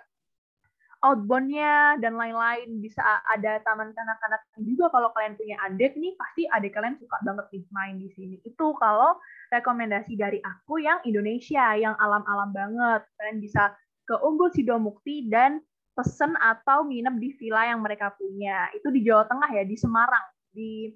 outbound-nya, 1.02 1.98
dan 1.98 2.14
lain-lain. 2.14 2.78
Bisa 2.78 3.02
ada 3.26 3.58
taman 3.66 3.90
kanak-kanak 3.90 4.46
juga 4.62 4.94
kalau 4.94 5.10
kalian 5.18 5.34
punya 5.34 5.58
adik 5.66 5.98
nih, 5.98 6.14
pasti 6.14 6.46
adik 6.46 6.78
kalian 6.78 6.94
suka 7.02 7.18
banget 7.26 7.50
nih 7.50 7.66
main 7.74 7.98
di 7.98 8.10
sini. 8.14 8.38
Itu 8.46 8.78
kalau 8.78 9.18
rekomendasi 9.50 10.14
dari 10.14 10.38
aku 10.46 10.78
yang 10.78 11.02
Indonesia, 11.02 11.74
yang 11.74 11.98
alam-alam 11.98 12.54
banget. 12.54 13.02
Kalian 13.18 13.42
bisa 13.42 13.74
ke 14.06 14.14
Unggul 14.22 14.54
Sidomukti 14.54 15.26
dan 15.26 15.58
pesen 15.98 16.38
atau 16.40 16.86
nginep 16.88 17.16
di 17.18 17.30
villa 17.42 17.74
yang 17.74 17.82
mereka 17.82 18.14
punya. 18.16 18.70
Itu 18.78 18.94
di 18.94 19.02
Jawa 19.02 19.26
Tengah 19.26 19.50
ya, 19.58 19.64
di 19.66 19.76
Semarang. 19.80 20.26
Di 20.52 20.92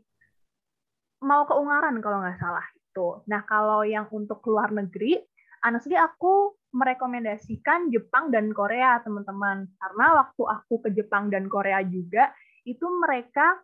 mau 1.24 1.48
ke 1.48 1.54
Ungaran 1.56 2.02
kalau 2.04 2.20
nggak 2.20 2.40
salah 2.42 2.66
itu. 2.76 3.24
Nah 3.32 3.46
kalau 3.48 3.88
yang 3.88 4.10
untuk 4.12 4.44
luar 4.50 4.72
negeri, 4.76 5.20
honestly 5.64 5.96
aku 5.96 6.56
merekomendasikan 6.76 7.88
Jepang 7.88 8.34
dan 8.34 8.52
Korea 8.52 9.00
teman-teman 9.00 9.70
karena 9.80 10.06
waktu 10.20 10.44
aku 10.44 10.84
ke 10.84 10.90
Jepang 10.92 11.32
dan 11.32 11.48
Korea 11.48 11.80
juga 11.88 12.36
itu 12.68 12.84
mereka 13.00 13.64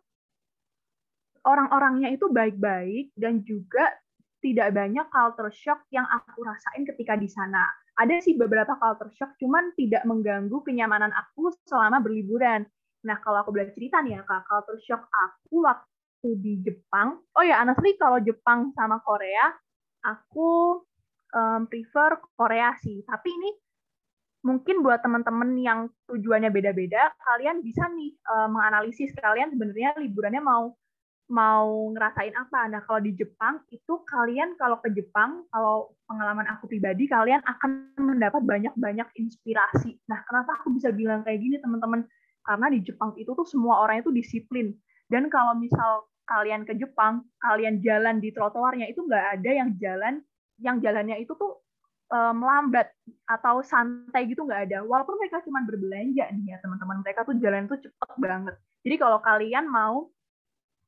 orang-orangnya 1.44 2.14
itu 2.14 2.30
baik-baik 2.30 3.12
dan 3.18 3.42
juga 3.42 3.90
tidak 4.42 4.74
banyak 4.74 5.06
culture 5.06 5.54
shock 5.54 5.86
yang 5.94 6.06
aku 6.10 6.42
rasain 6.42 6.82
ketika 6.82 7.14
di 7.14 7.30
sana. 7.30 7.62
Ada 7.94 8.18
sih 8.24 8.34
beberapa 8.34 8.74
culture 8.74 9.12
shock, 9.14 9.38
cuman 9.38 9.70
tidak 9.78 10.02
mengganggu 10.02 10.58
kenyamanan 10.66 11.14
aku 11.14 11.54
selama 11.68 12.02
berliburan. 12.02 12.66
Nah, 13.06 13.18
kalau 13.22 13.46
aku 13.46 13.54
boleh 13.54 13.70
cerita 13.70 14.02
nih 14.02 14.18
ya, 14.18 14.22
Kak, 14.26 14.50
culture 14.50 14.82
shock 14.82 15.02
aku 15.10 15.62
waktu 15.62 15.91
waktu 16.22 16.38
di 16.38 16.62
Jepang, 16.62 17.18
oh 17.34 17.42
ya 17.42 17.58
honestly 17.58 17.98
kalau 17.98 18.22
Jepang 18.22 18.70
sama 18.78 19.02
Korea, 19.02 19.50
aku 20.06 20.78
um, 21.34 21.66
prefer 21.66 22.14
Korea 22.38 22.78
sih. 22.78 23.02
Tapi 23.02 23.26
ini 23.26 23.50
mungkin 24.46 24.86
buat 24.86 25.02
teman-teman 25.02 25.58
yang 25.58 25.90
tujuannya 26.06 26.54
beda-beda, 26.54 27.10
kalian 27.26 27.58
bisa 27.66 27.90
nih 27.90 28.14
uh, 28.30 28.46
menganalisis 28.46 29.10
kalian 29.18 29.50
sebenarnya 29.50 29.98
liburannya 29.98 30.38
mau 30.38 30.78
mau 31.26 31.90
ngerasain 31.90 32.38
apa. 32.38 32.70
Nah, 32.70 32.86
kalau 32.86 33.02
di 33.02 33.18
Jepang 33.18 33.58
itu 33.74 34.06
kalian 34.06 34.54
kalau 34.54 34.78
ke 34.78 34.94
Jepang, 34.94 35.42
kalau 35.50 35.90
pengalaman 36.06 36.46
aku 36.54 36.70
pribadi, 36.70 37.10
kalian 37.10 37.42
akan 37.42 37.98
mendapat 37.98 38.46
banyak-banyak 38.46 39.10
inspirasi. 39.18 39.98
Nah, 40.06 40.22
kenapa 40.22 40.62
aku 40.62 40.70
bisa 40.70 40.94
bilang 40.94 41.26
kayak 41.26 41.42
gini, 41.42 41.58
teman-teman? 41.58 42.06
Karena 42.46 42.66
di 42.70 42.78
Jepang 42.84 43.16
itu 43.18 43.32
tuh 43.34 43.48
semua 43.48 43.82
orang 43.82 44.04
itu 44.04 44.12
disiplin. 44.12 44.76
Dan 45.08 45.32
kalau 45.32 45.56
misal 45.56 46.11
kalian 46.32 46.64
ke 46.64 46.72
Jepang, 46.80 47.28
kalian 47.44 47.84
jalan 47.84 48.16
di 48.24 48.32
trotoarnya 48.32 48.88
itu 48.88 49.04
nggak 49.04 49.26
ada 49.36 49.50
yang 49.52 49.70
jalan, 49.76 50.14
yang 50.64 50.80
jalannya 50.80 51.20
itu 51.20 51.36
tuh 51.36 51.60
um, 52.08 52.40
melambat 52.40 52.88
atau 53.28 53.60
santai 53.60 54.24
gitu 54.32 54.48
nggak 54.48 54.72
ada. 54.72 54.78
Walaupun 54.80 55.20
mereka 55.20 55.44
cuma 55.44 55.60
berbelanja 55.68 56.32
nih 56.32 56.56
ya 56.56 56.56
teman-teman, 56.64 57.04
mereka 57.04 57.28
tuh 57.28 57.36
jalan 57.36 57.68
tuh 57.68 57.76
cepet 57.84 58.10
banget. 58.16 58.56
Jadi 58.80 58.96
kalau 58.96 59.18
kalian 59.20 59.68
mau 59.68 60.08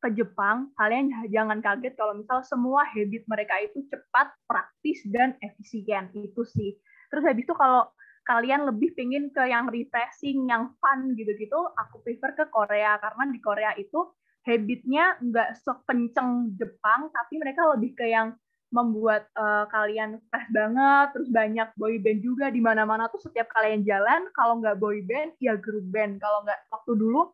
ke 0.01 0.13
Jepang, 0.13 0.69
kalian 0.77 1.09
jangan 1.33 1.65
kaget 1.65 1.97
kalau 1.97 2.13
misal 2.13 2.45
semua 2.45 2.85
habit 2.85 3.25
mereka 3.25 3.57
itu 3.65 3.85
cepat, 3.89 4.37
praktis, 4.45 5.01
dan 5.09 5.33
efisien. 5.41 6.13
Itu 6.13 6.45
sih. 6.45 6.77
Terus 7.09 7.25
habis 7.25 7.49
itu 7.49 7.57
kalau 7.57 7.89
kalian 8.29 8.69
lebih 8.69 8.93
pingin 8.93 9.33
ke 9.33 9.49
yang 9.49 9.69
refreshing, 9.69 10.45
yang 10.45 10.77
fun 10.77 11.17
gitu-gitu, 11.17 11.57
aku 11.57 12.05
prefer 12.05 12.37
ke 12.37 12.45
Korea. 12.53 13.01
Karena 13.01 13.33
di 13.33 13.41
Korea 13.41 13.73
itu 13.81 14.13
habitnya 14.45 15.17
nggak 15.25 15.57
sekenceng 15.65 16.53
Jepang, 16.61 17.09
tapi 17.11 17.41
mereka 17.41 17.65
lebih 17.73 17.97
ke 17.97 18.07
yang 18.13 18.37
membuat 18.75 19.31
uh, 19.39 19.71
kalian 19.71 20.19
fresh 20.29 20.51
banget, 20.51 21.15
terus 21.15 21.29
banyak 21.31 21.69
boy 21.79 21.95
band 22.03 22.21
juga 22.21 22.51
di 22.51 22.59
mana-mana 22.59 23.07
tuh 23.07 23.23
setiap 23.23 23.47
kalian 23.55 23.87
jalan, 23.87 24.27
kalau 24.35 24.59
nggak 24.59 24.77
boy 24.83 24.99
band 25.07 25.33
ya 25.39 25.55
grup 25.55 25.87
band, 25.89 26.19
kalau 26.19 26.43
nggak 26.43 26.59
waktu 26.75 26.93
dulu 26.99 27.31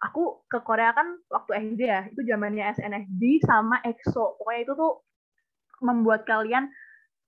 aku 0.00 0.42
ke 0.48 0.58
Korea 0.64 0.96
kan 0.96 1.20
waktu 1.28 1.76
SD 1.76 1.80
ya, 1.84 2.02
itu 2.08 2.20
zamannya 2.24 2.72
SNSD 2.74 3.44
sama 3.44 3.78
EXO. 3.84 4.40
Pokoknya 4.40 4.60
itu 4.64 4.72
tuh 4.74 4.92
membuat 5.84 6.24
kalian 6.24 6.72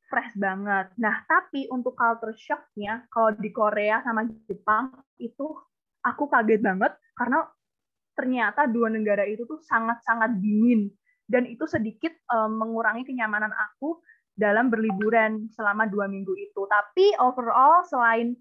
fresh 0.09 0.37
banget. 0.37 0.93
Nah, 1.01 1.25
tapi 1.25 1.69
untuk 1.73 1.97
culture 1.97 2.37
shock-nya, 2.37 3.09
kalau 3.09 3.33
di 3.37 3.49
Korea 3.53 4.01
sama 4.05 4.29
Jepang, 4.49 4.93
itu 5.17 5.57
aku 6.05 6.29
kaget 6.29 6.61
banget 6.61 6.93
karena 7.17 7.47
ternyata 8.13 8.69
dua 8.69 8.93
negara 8.93 9.25
itu 9.27 9.45
tuh 9.45 9.61
sangat-sangat 9.65 10.39
dingin. 10.39 10.93
Dan 11.27 11.49
itu 11.49 11.65
sedikit 11.65 12.13
um, 12.29 12.61
mengurangi 12.61 13.09
kenyamanan 13.09 13.53
aku 13.55 14.03
dalam 14.37 14.69
berliburan 14.69 15.49
selama 15.53 15.89
dua 15.89 16.09
minggu 16.09 16.35
itu. 16.37 16.67
Tapi 16.69 17.17
overall, 17.21 17.85
selain 17.89 18.37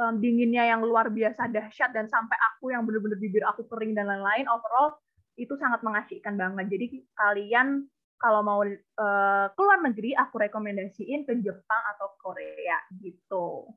um, 0.00 0.16
dinginnya 0.16 0.64
yang 0.64 0.80
luar 0.80 1.12
biasa 1.12 1.52
dahsyat 1.52 1.92
dan 1.92 2.08
sampai 2.08 2.36
aku 2.56 2.72
yang 2.72 2.88
bener-bener 2.88 3.20
bibir 3.20 3.44
aku 3.44 3.68
kering 3.68 3.92
dan 3.92 4.08
lain-lain 4.08 4.48
overall 4.48 4.96
itu 5.36 5.52
sangat 5.60 5.84
mengasihkan 5.84 6.40
banget 6.40 6.72
jadi 6.72 6.86
kalian 7.16 7.88
kalau 8.20 8.44
mau 8.44 8.60
uh, 8.64 9.46
keluar 9.56 9.78
negeri 9.80 10.12
aku 10.16 10.40
rekomendasiin 10.40 11.24
ke 11.28 11.32
Jepang 11.44 11.82
atau 11.96 12.16
Korea 12.20 12.80
gitu 13.00 13.68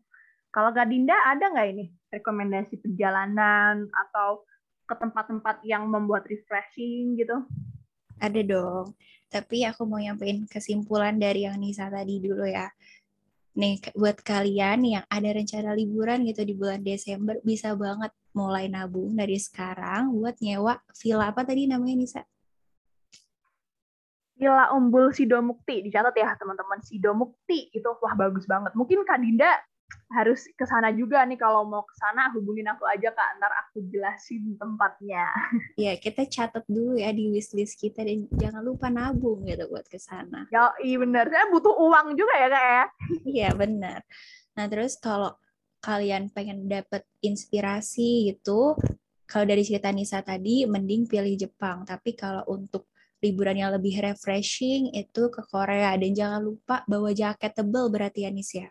kalau 0.53 0.69
Kak 0.71 0.87
Dinda 0.87 1.15
ada 1.27 1.51
nggak 1.51 1.69
ini 1.75 1.85
rekomendasi 2.11 2.79
perjalanan 2.79 3.87
atau 3.91 4.47
ke 4.83 4.95
tempat-tempat 4.95 5.63
yang 5.63 5.87
membuat 5.87 6.27
refreshing 6.27 7.15
gitu 7.17 7.43
ada 8.19 8.41
dong 8.43 8.93
tapi 9.33 9.65
aku 9.65 9.89
mau 9.89 9.97
nyampein 9.97 10.45
kesimpulan 10.45 11.17
dari 11.17 11.49
yang 11.49 11.57
Nisa 11.57 11.89
tadi 11.89 12.21
dulu 12.21 12.45
ya 12.45 12.69
nih 13.53 13.77
buat 13.93 14.17
kalian 14.25 14.81
yang 14.81 15.05
ada 15.05 15.29
rencana 15.29 15.77
liburan 15.77 16.25
gitu 16.25 16.41
di 16.41 16.57
bulan 16.57 16.81
Desember 16.81 17.37
bisa 17.45 17.77
banget 17.77 18.09
mulai 18.33 18.65
nabung 18.65 19.13
dari 19.13 19.37
sekarang 19.37 20.09
buat 20.17 20.41
nyewa 20.41 20.81
villa 20.97 21.29
apa 21.29 21.45
tadi 21.45 21.69
namanya 21.69 21.95
Nisa? 22.01 22.21
Villa 24.33 24.73
Umbul 24.73 25.13
Sidomukti 25.13 25.85
dicatat 25.85 26.17
ya 26.17 26.33
teman-teman 26.33 26.81
Sidomukti 26.81 27.69
itu 27.69 27.89
wah 28.01 28.17
bagus 28.17 28.49
banget. 28.49 28.73
Mungkin 28.73 29.05
Kak 29.05 29.21
Dinda 29.21 29.53
harus 30.13 30.45
ke 30.53 30.65
sana 30.69 30.93
juga 30.93 31.25
nih 31.25 31.37
kalau 31.39 31.65
mau 31.65 31.81
ke 31.81 31.95
sana 31.97 32.29
hubungin 32.33 32.69
aku 32.69 32.85
aja 32.85 33.09
kak. 33.09 33.29
Ntar 33.41 33.51
aku 33.65 33.85
jelasin 33.89 34.57
tempatnya. 34.57 35.27
Ya 35.73 35.97
kita 35.97 36.29
catat 36.29 36.63
dulu 36.69 37.01
ya 37.01 37.09
di 37.09 37.33
wishlist 37.33 37.81
kita 37.81 38.05
dan 38.05 38.29
jangan 38.37 38.61
lupa 38.61 38.93
nabung 38.93 39.41
gitu 39.49 39.65
buat 39.67 39.89
ke 39.89 39.97
sana. 39.97 40.45
Ya 40.53 40.69
iya 40.85 41.01
benar 41.01 41.25
saya 41.33 41.49
butuh 41.49 41.73
uang 41.73 42.13
juga 42.13 42.33
ya 42.37 42.47
kak 42.51 42.65
ya? 42.65 42.83
Iya 43.41 43.49
benar 43.57 44.01
nah 44.53 44.69
terus 44.69 45.01
kalau 45.01 45.33
kalian 45.81 46.29
pengen 46.29 46.69
dapet 46.69 47.09
inspirasi 47.25 48.29
gitu 48.29 48.77
kalau 49.33 49.49
dari 49.49 49.65
cerita 49.65 49.89
Nisa 49.89 50.21
tadi 50.21 50.61
mending 50.69 51.09
pilih 51.09 51.33
Jepang. 51.33 51.89
Tapi 51.89 52.13
kalau 52.13 52.45
untuk 52.53 52.93
liburan 53.17 53.57
yang 53.57 53.73
lebih 53.73 53.97
refreshing 53.97 54.93
itu 54.93 55.31
ke 55.33 55.41
Korea. 55.49 55.97
Dan 55.97 56.13
jangan 56.13 56.45
lupa 56.45 56.85
bawa 56.85 57.09
jaket 57.15 57.57
tebel 57.57 57.89
berarti 57.89 58.27
ya 58.27 58.31
Nis 58.31 58.53
ya 58.53 58.69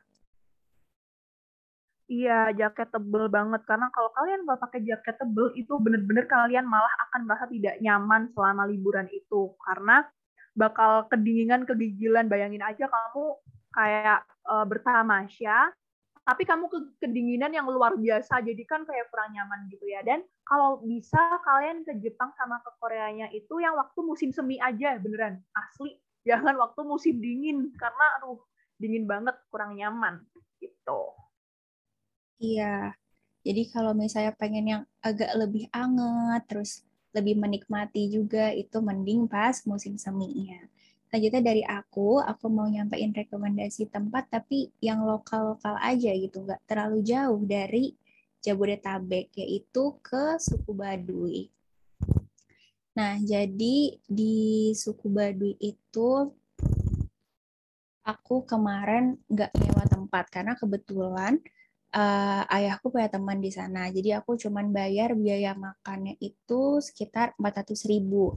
Iya, 2.13 2.53
jaket 2.53 2.93
tebel 2.93 3.25
banget. 3.33 3.65
Karena 3.65 3.89
kalau 3.89 4.13
kalian 4.13 4.45
nggak 4.45 4.61
pakai 4.61 4.81
jaket 4.85 5.17
tebel, 5.17 5.49
itu 5.57 5.73
bener-bener 5.81 6.29
kalian 6.29 6.69
malah 6.69 6.93
akan 7.09 7.25
merasa 7.25 7.49
tidak 7.49 7.81
nyaman 7.81 8.29
selama 8.37 8.69
liburan 8.69 9.09
itu. 9.09 9.57
Karena 9.65 10.05
bakal 10.53 11.09
kedinginan, 11.09 11.65
kegigilan. 11.65 12.29
Bayangin 12.29 12.61
aja 12.61 12.85
kamu 12.85 13.25
kayak 13.73 14.29
uh, 14.45 14.69
bertamasya, 14.69 15.73
tapi 16.29 16.45
kamu 16.45 16.69
ke 16.69 16.79
kedinginan 17.01 17.49
yang 17.57 17.65
luar 17.65 17.97
biasa. 17.97 18.45
Jadi 18.45 18.61
kan 18.69 18.85
kayak 18.85 19.09
kurang 19.09 19.33
nyaman 19.33 19.73
gitu 19.73 19.89
ya. 19.89 20.05
Dan 20.05 20.21
kalau 20.45 20.85
bisa 20.85 21.41
kalian 21.41 21.81
ke 21.81 21.97
Jepang 22.05 22.37
sama 22.37 22.61
ke 22.61 22.77
Koreanya 22.77 23.33
itu 23.33 23.57
yang 23.57 23.73
waktu 23.81 24.05
musim 24.05 24.37
semi 24.37 24.61
aja, 24.61 25.01
beneran. 25.01 25.41
Asli. 25.57 25.97
Jangan 26.29 26.61
waktu 26.61 26.85
musim 26.85 27.25
dingin. 27.25 27.73
Karena 27.81 28.21
aduh, 28.21 28.37
dingin 28.77 29.09
banget, 29.09 29.33
kurang 29.49 29.81
nyaman. 29.81 30.21
Gitu. 30.61 31.22
Iya. 32.43 32.99
Jadi 33.47 33.63
kalau 33.71 33.95
misalnya 33.95 34.35
pengen 34.35 34.67
yang 34.67 34.83
agak 34.99 35.31
lebih 35.39 35.71
anget, 35.71 36.43
terus 36.51 36.73
lebih 37.15 37.39
menikmati 37.39 38.11
juga, 38.11 38.51
itu 38.51 38.79
mending 38.83 39.31
pas 39.31 39.55
musim 39.67 39.95
seminya. 39.99 40.59
Selanjutnya 41.07 41.43
dari 41.45 41.63
aku, 41.67 42.19
aku 42.23 42.47
mau 42.49 42.67
nyampein 42.67 43.13
rekomendasi 43.15 43.91
tempat 43.91 44.27
tapi 44.33 44.73
yang 44.83 45.05
lokal-lokal 45.07 45.77
aja 45.79 46.11
gitu, 46.15 46.43
nggak 46.47 46.63
terlalu 46.67 46.99
jauh 47.07 47.43
dari 47.47 47.95
Jabodetabek, 48.43 49.31
yaitu 49.39 49.85
ke 50.03 50.41
suku 50.43 50.73
Baduy. 50.75 51.47
Nah, 52.99 53.21
jadi 53.23 53.77
di 54.03 54.73
suku 54.75 55.07
Baduy 55.13 55.55
itu 55.63 56.11
aku 58.03 58.43
kemarin 58.49 59.21
nggak 59.31 59.53
nyewa 59.55 59.85
tempat 59.87 60.25
karena 60.33 60.59
kebetulan 60.59 61.39
uh, 61.93 62.43
ayahku 62.49 62.89
punya 62.89 63.09
teman 63.13 63.39
di 63.39 63.53
sana. 63.53 63.89
Jadi 63.93 64.17
aku 64.17 64.35
cuman 64.41 64.73
bayar 64.73 65.13
biaya 65.15 65.53
makannya 65.53 66.17
itu 66.19 66.81
sekitar 66.81 67.37
400 67.37 67.89
ribu. 67.89 68.37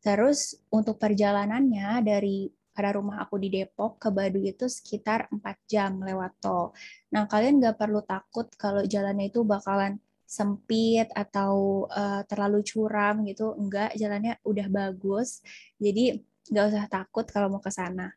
Terus 0.00 0.56
untuk 0.68 1.00
perjalanannya 1.00 2.04
dari 2.04 2.48
pada 2.74 2.90
rumah 2.98 3.22
aku 3.22 3.38
di 3.38 3.48
Depok 3.54 4.02
ke 4.02 4.10
Baduy 4.10 4.50
itu 4.50 4.66
sekitar 4.66 5.30
4 5.30 5.40
jam 5.70 6.02
lewat 6.02 6.32
tol. 6.42 6.74
Nah, 7.14 7.30
kalian 7.30 7.62
nggak 7.62 7.78
perlu 7.78 8.02
takut 8.02 8.50
kalau 8.58 8.82
jalannya 8.82 9.30
itu 9.30 9.46
bakalan 9.46 10.02
sempit 10.26 11.06
atau 11.14 11.86
uh, 11.86 12.26
terlalu 12.26 12.66
curam 12.66 13.22
gitu. 13.22 13.54
Enggak, 13.54 13.94
jalannya 13.94 14.42
udah 14.42 14.66
bagus. 14.66 15.38
Jadi 15.78 16.18
nggak 16.50 16.64
usah 16.74 16.86
takut 16.90 17.24
kalau 17.30 17.46
mau 17.46 17.62
ke 17.62 17.70
sana. 17.70 18.10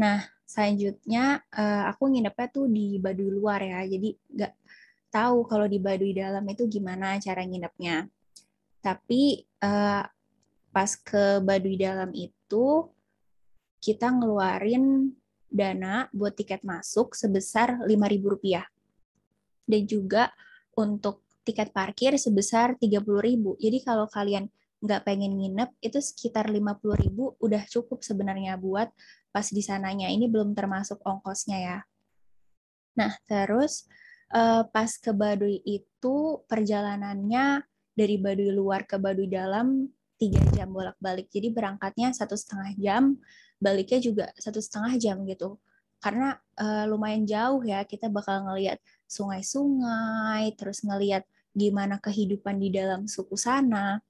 Nah, 0.00 0.24
selanjutnya 0.52 1.40
uh, 1.48 1.88
aku 1.88 2.12
nginepnya 2.12 2.48
tuh 2.52 2.68
di 2.68 3.00
Baduy 3.00 3.32
luar 3.32 3.64
ya, 3.64 3.88
jadi 3.88 4.12
nggak 4.12 4.52
tahu 5.08 5.48
kalau 5.48 5.64
di 5.64 5.80
Baduy 5.80 6.12
dalam 6.12 6.44
itu 6.44 6.68
gimana 6.68 7.16
cara 7.16 7.40
nginepnya. 7.40 8.04
Tapi 8.84 9.48
uh, 9.64 10.04
pas 10.68 10.90
ke 11.00 11.40
Baduy 11.40 11.80
dalam 11.80 12.12
itu 12.12 12.92
kita 13.80 14.12
ngeluarin 14.12 15.16
dana 15.48 16.08
buat 16.12 16.36
tiket 16.36 16.64
masuk 16.68 17.16
sebesar 17.16 17.80
Rp5.000 17.88 18.60
dan 19.68 19.82
juga 19.88 20.22
untuk 20.76 21.24
tiket 21.48 21.72
parkir 21.72 22.16
sebesar 22.20 22.76
Rp30.000. 22.76 23.44
Jadi 23.56 23.78
kalau 23.80 24.04
kalian 24.08 24.52
nggak 24.82 25.06
pengen 25.06 25.38
nginep 25.38 25.70
itu 25.78 26.02
sekitar 26.02 26.50
50.000 26.50 27.06
udah 27.38 27.62
cukup 27.70 28.02
sebenarnya 28.02 28.58
buat 28.58 28.90
pas 29.30 29.46
di 29.48 29.62
sananya. 29.62 30.10
Ini 30.10 30.26
belum 30.26 30.58
termasuk 30.58 30.98
ongkosnya 31.06 31.58
ya. 31.62 31.78
Nah, 32.98 33.14
terus 33.24 33.86
uh, 34.34 34.66
pas 34.68 34.90
ke 34.98 35.14
Baduy 35.14 35.62
itu 35.64 36.42
perjalanannya 36.50 37.62
dari 37.94 38.16
Baduy 38.18 38.50
luar 38.50 38.84
ke 38.84 38.98
Baduy 38.98 39.30
dalam 39.30 39.88
tiga 40.20 40.42
jam 40.52 40.74
bolak-balik. 40.74 41.30
Jadi 41.30 41.48
berangkatnya 41.54 42.10
satu 42.12 42.34
setengah 42.34 42.74
jam, 42.78 43.16
baliknya 43.62 43.98
juga 44.02 44.24
satu 44.34 44.58
setengah 44.58 44.98
jam 44.98 45.22
gitu. 45.24 45.62
Karena 46.02 46.34
uh, 46.58 46.84
lumayan 46.90 47.22
jauh 47.22 47.62
ya, 47.62 47.86
kita 47.86 48.10
bakal 48.10 48.42
ngelihat 48.50 48.82
sungai-sungai, 49.06 50.58
terus 50.58 50.82
ngelihat 50.82 51.22
gimana 51.54 52.02
kehidupan 52.02 52.58
di 52.58 52.74
dalam 52.74 53.06
suku 53.06 53.38
sana. 53.38 54.02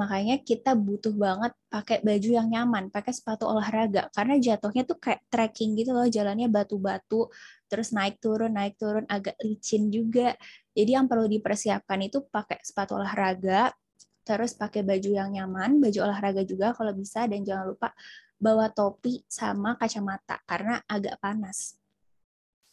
Makanya 0.00 0.40
kita 0.40 0.72
butuh 0.72 1.12
banget 1.12 1.52
pakai 1.68 2.00
baju 2.00 2.28
yang 2.32 2.48
nyaman, 2.48 2.88
pakai 2.88 3.12
sepatu 3.12 3.44
olahraga 3.44 4.08
karena 4.16 4.40
jatuhnya 4.40 4.88
tuh 4.88 4.96
kayak 4.96 5.20
trekking 5.28 5.76
gitu 5.76 5.92
loh, 5.92 6.08
jalannya 6.08 6.48
batu-batu, 6.48 7.28
terus 7.68 7.92
naik 7.92 8.16
turun 8.16 8.56
naik 8.56 8.80
turun 8.80 9.04
agak 9.12 9.36
licin 9.44 9.92
juga. 9.92 10.32
Jadi 10.72 10.96
yang 10.96 11.04
perlu 11.04 11.28
dipersiapkan 11.28 12.00
itu 12.00 12.24
pakai 12.32 12.64
sepatu 12.64 12.96
olahraga, 12.96 13.76
terus 14.24 14.56
pakai 14.56 14.80
baju 14.88 15.10
yang 15.12 15.28
nyaman, 15.36 15.76
baju 15.84 15.98
olahraga 16.08 16.48
juga 16.48 16.72
kalau 16.72 16.96
bisa 16.96 17.28
dan 17.28 17.44
jangan 17.44 17.76
lupa 17.76 17.92
bawa 18.40 18.72
topi 18.72 19.20
sama 19.28 19.76
kacamata 19.76 20.40
karena 20.48 20.80
agak 20.88 21.20
panas. 21.20 21.76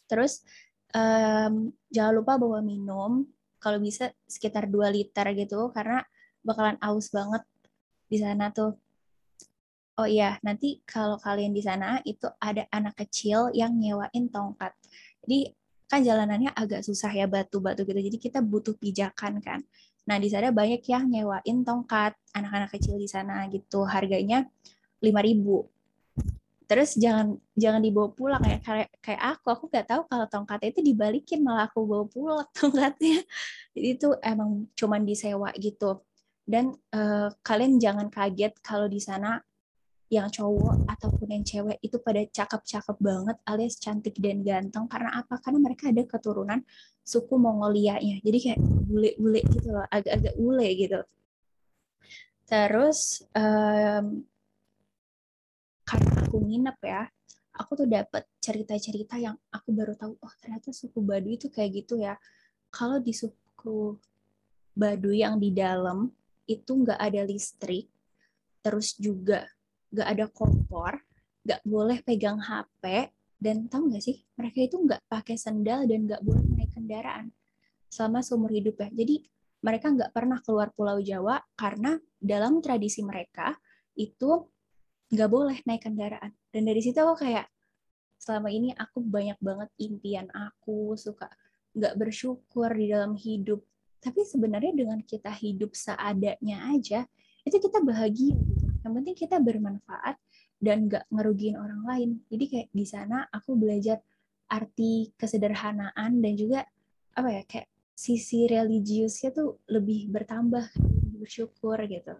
Terus 0.08 0.40
um, 0.96 1.68
jangan 1.92 2.12
lupa 2.16 2.40
bawa 2.40 2.64
minum, 2.64 3.28
kalau 3.60 3.76
bisa 3.84 4.08
sekitar 4.24 4.64
2 4.64 4.88
liter 4.96 5.28
gitu 5.36 5.68
karena 5.76 6.00
bakalan 6.44 6.78
aus 6.82 7.10
banget 7.12 7.42
di 8.08 8.18
sana 8.20 8.50
tuh. 8.50 8.76
Oh 9.98 10.06
iya, 10.06 10.38
nanti 10.46 10.78
kalau 10.86 11.18
kalian 11.18 11.50
di 11.50 11.58
sana 11.58 11.98
itu 12.06 12.30
ada 12.38 12.64
anak 12.70 12.94
kecil 13.02 13.50
yang 13.50 13.74
nyewain 13.74 14.30
tongkat. 14.30 14.70
Jadi 15.26 15.50
kan 15.90 16.00
jalanannya 16.06 16.54
agak 16.54 16.86
susah 16.86 17.10
ya 17.10 17.26
batu-batu 17.26 17.82
gitu. 17.82 17.98
Jadi 17.98 18.18
kita 18.22 18.38
butuh 18.38 18.78
pijakan 18.78 19.42
kan. 19.42 19.60
Nah, 20.06 20.16
di 20.22 20.30
sana 20.30 20.54
banyak 20.54 20.86
yang 20.86 21.10
nyewain 21.10 21.66
tongkat 21.66 22.14
anak-anak 22.30 22.70
kecil 22.78 22.94
di 22.94 23.10
sana 23.10 23.50
gitu. 23.50 23.82
Harganya 23.84 24.46
5000 25.02 25.66
Terus 26.68 27.00
jangan 27.00 27.40
jangan 27.56 27.80
dibawa 27.80 28.12
pulang 28.12 28.44
ya 28.44 28.60
kayak 28.60 28.92
kayak 29.00 29.22
aku 29.24 29.48
aku 29.48 29.64
nggak 29.72 29.88
tahu 29.88 30.02
kalau 30.04 30.28
tongkatnya 30.28 30.68
itu 30.68 30.84
dibalikin 30.84 31.40
malah 31.40 31.64
aku 31.64 31.80
bawa 31.88 32.04
pulang 32.04 32.44
tongkatnya. 32.60 33.24
Jadi 33.72 33.88
itu 33.96 34.08
emang 34.20 34.68
cuman 34.76 35.00
disewa 35.08 35.48
gitu 35.56 36.04
dan 36.48 36.72
uh, 36.96 37.28
kalian 37.44 37.76
jangan 37.76 38.08
kaget 38.08 38.56
kalau 38.64 38.88
di 38.88 38.96
sana 38.96 39.36
yang 40.08 40.32
cowok 40.32 40.88
ataupun 40.88 41.28
yang 41.28 41.44
cewek 41.44 41.76
itu 41.84 42.00
pada 42.00 42.24
cakep-cakep 42.24 42.96
banget 42.96 43.36
alias 43.44 43.76
cantik 43.76 44.16
dan 44.16 44.40
ganteng 44.40 44.88
karena 44.88 45.20
apa? 45.20 45.36
Karena 45.44 45.60
mereka 45.60 45.92
ada 45.92 46.00
keturunan 46.08 46.64
suku 47.04 47.36
Mongolia-nya. 47.36 48.24
Jadi 48.24 48.38
kayak 48.40 48.60
bule-bule 48.64 49.44
gitu 49.44 49.68
loh, 49.76 49.84
agak-agak 49.92 50.34
bule 50.40 50.68
gitu. 50.72 51.00
Terus 52.48 53.28
um, 53.36 54.24
karena 55.84 56.12
aku 56.24 56.36
nginep 56.40 56.78
ya, 56.80 57.04
aku 57.60 57.84
tuh 57.84 57.88
dapat 57.92 58.24
cerita-cerita 58.40 59.20
yang 59.20 59.36
aku 59.52 59.76
baru 59.76 59.92
tahu 59.92 60.16
oh 60.16 60.32
ternyata 60.40 60.72
suku 60.72 61.04
Baduy 61.04 61.36
itu 61.36 61.52
kayak 61.52 61.84
gitu 61.84 62.00
ya. 62.00 62.16
Kalau 62.72 62.96
di 62.96 63.12
suku 63.12 64.00
Baduy 64.72 65.20
yang 65.20 65.36
di 65.36 65.52
dalam 65.52 66.08
itu 66.48 66.72
nggak 66.72 66.96
ada 66.96 67.22
listrik, 67.28 67.92
terus 68.64 68.96
juga 68.96 69.44
nggak 69.92 70.08
ada 70.08 70.26
kompor, 70.32 70.96
nggak 71.44 71.60
boleh 71.68 72.00
pegang 72.00 72.40
HP, 72.40 73.12
dan 73.38 73.70
tahu 73.70 73.92
nggak 73.92 74.02
sih 74.02 74.18
mereka 74.34 74.58
itu 74.64 74.76
nggak 74.80 75.04
pakai 75.06 75.36
sendal 75.38 75.86
dan 75.86 76.08
nggak 76.10 76.24
boleh 76.26 76.42
naik 76.58 76.74
kendaraan 76.74 77.30
selama 77.86 78.24
seumur 78.24 78.50
hidup 78.50 78.80
ya. 78.82 78.88
Jadi 78.90 79.22
mereka 79.62 79.90
nggak 79.94 80.10
pernah 80.10 80.38
keluar 80.42 80.74
Pulau 80.74 80.98
Jawa 80.98 81.38
karena 81.54 81.98
dalam 82.18 82.58
tradisi 82.58 83.04
mereka 83.06 83.54
itu 83.94 84.48
nggak 85.14 85.30
boleh 85.30 85.58
naik 85.64 85.86
kendaraan. 85.86 86.34
Dan 86.50 86.66
dari 86.66 86.82
situ 86.82 86.98
aku 86.98 87.22
kayak 87.22 87.46
selama 88.18 88.50
ini 88.50 88.74
aku 88.74 88.98
banyak 88.98 89.38
banget 89.38 89.70
impian 89.78 90.26
aku 90.34 90.98
suka 90.98 91.30
nggak 91.78 91.94
bersyukur 91.94 92.66
di 92.74 92.90
dalam 92.90 93.14
hidup 93.14 93.62
tapi 93.98 94.22
sebenarnya 94.22 94.72
dengan 94.74 95.02
kita 95.02 95.30
hidup 95.34 95.74
seadanya 95.74 96.70
aja, 96.70 97.06
itu 97.42 97.56
kita 97.58 97.82
bahagia 97.82 98.34
gitu. 98.34 98.66
Yang 98.84 98.92
penting 99.02 99.16
kita 99.16 99.36
bermanfaat 99.42 100.16
dan 100.62 100.86
nggak 100.86 101.04
ngerugiin 101.10 101.56
orang 101.58 101.82
lain. 101.86 102.10
Jadi 102.30 102.44
kayak 102.46 102.68
di 102.74 102.84
sana 102.86 103.26
aku 103.30 103.58
belajar 103.58 103.98
arti 104.48 105.12
kesederhanaan 105.14 106.24
dan 106.24 106.32
juga 106.34 106.64
apa 107.14 107.28
ya 107.30 107.42
kayak 107.44 107.68
sisi 107.98 108.46
religiusnya 108.46 109.34
tuh 109.34 109.58
lebih 109.66 110.08
bertambah, 110.08 110.70
lebih 110.78 111.26
bersyukur 111.26 111.78
gitu. 111.90 112.14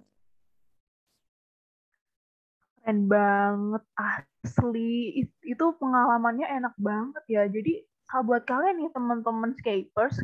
Keren 2.83 3.07
banget 3.07 3.85
asli 3.95 5.23
itu 5.45 5.65
pengalamannya 5.79 6.47
enak 6.51 6.75
banget 6.81 7.25
ya. 7.31 7.47
Jadi 7.47 7.85
kalau 8.09 8.33
buat 8.33 8.43
kalian 8.49 8.81
nih 8.81 8.91
teman-teman 8.91 9.53
skapers 9.61 10.19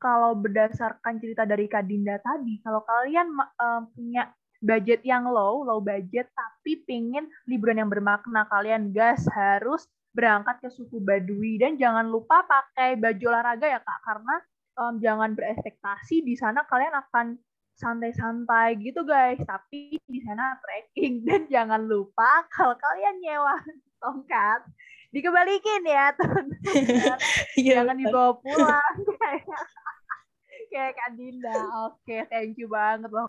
kalau 0.00 0.32
berdasarkan 0.32 1.20
cerita 1.20 1.44
dari 1.44 1.68
Kak 1.68 1.84
Dinda 1.84 2.16
tadi, 2.24 2.56
kalau 2.64 2.80
kalian 2.88 3.28
uh, 3.36 3.84
punya 3.92 4.32
budget 4.64 5.04
yang 5.04 5.28
low, 5.28 5.64
low 5.64 5.80
budget, 5.80 6.28
tapi 6.32 6.80
pingin 6.88 7.28
liburan 7.44 7.84
yang 7.84 7.90
bermakna, 7.92 8.48
kalian 8.48 8.92
gas 8.96 9.28
harus 9.32 9.84
berangkat 10.16 10.60
ke 10.64 10.68
suku 10.72 11.00
Baduy. 11.00 11.60
Dan 11.60 11.76
jangan 11.76 12.08
lupa 12.08 12.44
pakai 12.48 12.96
baju 12.96 13.24
olahraga 13.28 13.66
ya 13.68 13.80
kak, 13.80 14.00
karena 14.04 14.36
um, 14.80 14.94
jangan 15.00 15.36
berekspektasi 15.36 16.24
di 16.24 16.34
sana 16.36 16.64
kalian 16.64 16.96
akan 16.96 17.36
santai-santai 17.76 18.76
gitu 18.80 19.04
guys, 19.04 19.40
tapi 19.44 19.96
di 20.04 20.20
sana 20.24 20.56
trekking. 20.60 21.20
Dan 21.28 21.48
jangan 21.48 21.84
lupa 21.88 22.44
kalau 22.52 22.76
kalian 22.76 23.16
nyewa 23.20 23.56
tongkat 24.00 24.60
dikembalikin 25.10 25.82
ya 25.86 26.14
teman-teman, 26.18 27.18
iya, 27.60 27.82
jangan 27.82 27.96
dibawa 27.98 28.32
pulang 28.38 28.96
kayak 30.70 30.94
Kak 30.94 31.10
Dinda. 31.18 31.50
Oke, 31.90 31.98
okay, 32.06 32.20
thank 32.30 32.54
you 32.54 32.70
banget 32.70 33.10
loh. 33.10 33.26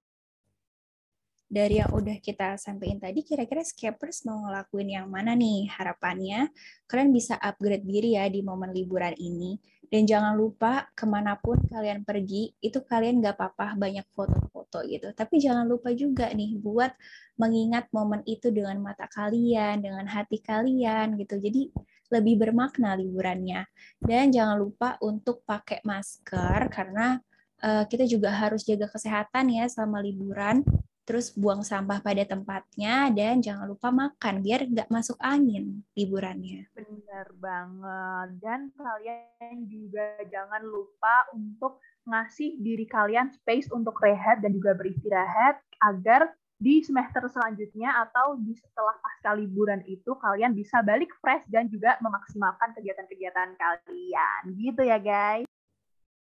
Dari 1.52 1.84
yang 1.84 1.92
udah 1.92 2.22
kita 2.22 2.56
sampaikan 2.56 3.02
tadi, 3.02 3.28
kira-kira 3.28 3.66
Scapers 3.66 4.24
mau 4.24 4.46
ngelakuin 4.46 4.96
yang 5.02 5.08
mana 5.12 5.36
nih? 5.36 5.68
Harapannya 5.68 6.48
kalian 6.88 7.12
bisa 7.12 7.36
upgrade 7.42 7.84
diri 7.84 8.16
ya 8.16 8.30
di 8.30 8.40
momen 8.40 8.72
liburan 8.72 9.18
ini. 9.18 9.60
Dan 9.92 10.08
jangan 10.08 10.40
lupa 10.40 10.88
ke 10.96 11.04
mana 11.04 11.36
pun 11.36 11.60
kalian 11.68 12.08
pergi, 12.08 12.56
itu 12.64 12.80
kalian 12.80 13.20
gak 13.20 13.36
apa-apa 13.36 13.76
banyak 13.76 14.08
foto-foto 14.16 14.88
gitu. 14.88 15.12
Tapi 15.12 15.36
jangan 15.44 15.68
lupa 15.68 15.92
juga 15.92 16.32
nih 16.32 16.56
buat 16.56 16.96
mengingat 17.36 17.92
momen 17.92 18.24
itu 18.24 18.48
dengan 18.56 18.80
mata 18.80 19.12
kalian, 19.12 19.84
dengan 19.84 20.08
hati 20.08 20.40
kalian 20.40 21.20
gitu. 21.20 21.36
Jadi 21.44 21.76
lebih 22.08 22.40
bermakna 22.40 22.96
liburannya. 22.96 23.68
Dan 24.00 24.32
jangan 24.32 24.56
lupa 24.56 24.96
untuk 25.04 25.44
pakai 25.44 25.84
masker 25.84 26.72
karena 26.72 27.20
uh, 27.60 27.84
kita 27.88 28.08
juga 28.08 28.32
harus 28.32 28.64
jaga 28.64 28.88
kesehatan 28.88 29.52
ya 29.52 29.68
selama 29.68 30.00
liburan 30.00 30.64
terus 31.02 31.34
buang 31.34 31.66
sampah 31.66 32.00
pada 32.00 32.24
tempatnya 32.24 33.10
dan 33.12 33.42
jangan 33.42 33.66
lupa 33.66 33.90
makan 33.90 34.46
biar 34.46 34.70
nggak 34.70 34.90
masuk 34.94 35.18
angin 35.18 35.82
liburannya. 35.98 36.70
Benar 36.78 37.28
banget. 37.42 38.28
Dan 38.40 38.70
kalian 38.78 39.56
juga 39.68 40.22
jangan 40.30 40.62
lupa 40.62 41.28
untuk 41.34 41.82
ngasih 42.06 42.58
diri 42.62 42.86
kalian 42.90 43.30
space 43.34 43.70
untuk 43.74 43.98
rehat 44.02 44.42
dan 44.42 44.54
juga 44.54 44.74
beristirahat 44.74 45.62
agar 45.82 46.34
di 46.62 46.86
semester 46.86 47.26
selanjutnya 47.26 47.90
atau 48.06 48.38
di 48.38 48.54
setelah 48.54 48.94
pasca 49.02 49.34
liburan 49.34 49.82
itu 49.90 50.14
kalian 50.14 50.54
bisa 50.54 50.86
balik 50.86 51.10
fresh 51.18 51.42
dan 51.50 51.66
juga 51.74 51.98
memaksimalkan 52.06 52.78
kegiatan-kegiatan 52.78 53.58
kalian. 53.58 54.42
Gitu 54.54 54.82
ya, 54.86 55.02
guys. 55.02 55.50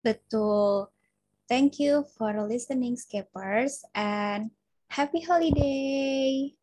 Betul. 0.05 0.93
Thank 1.49 1.81
you 1.81 2.05
for 2.13 2.29
listening, 2.45 2.93
Skippers, 2.93 3.81
and 3.97 4.53
happy 4.89 5.21
holiday! 5.21 6.53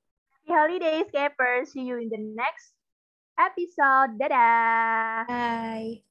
Happy 0.47 0.51
holiday, 0.53 1.03
Skippers! 1.09 1.73
See 1.73 1.83
you 1.83 1.99
in 1.99 2.09
the 2.09 2.19
next 2.19 2.75
episode. 3.39 4.19
Dadah! 4.19 5.27
Bye! 5.27 6.03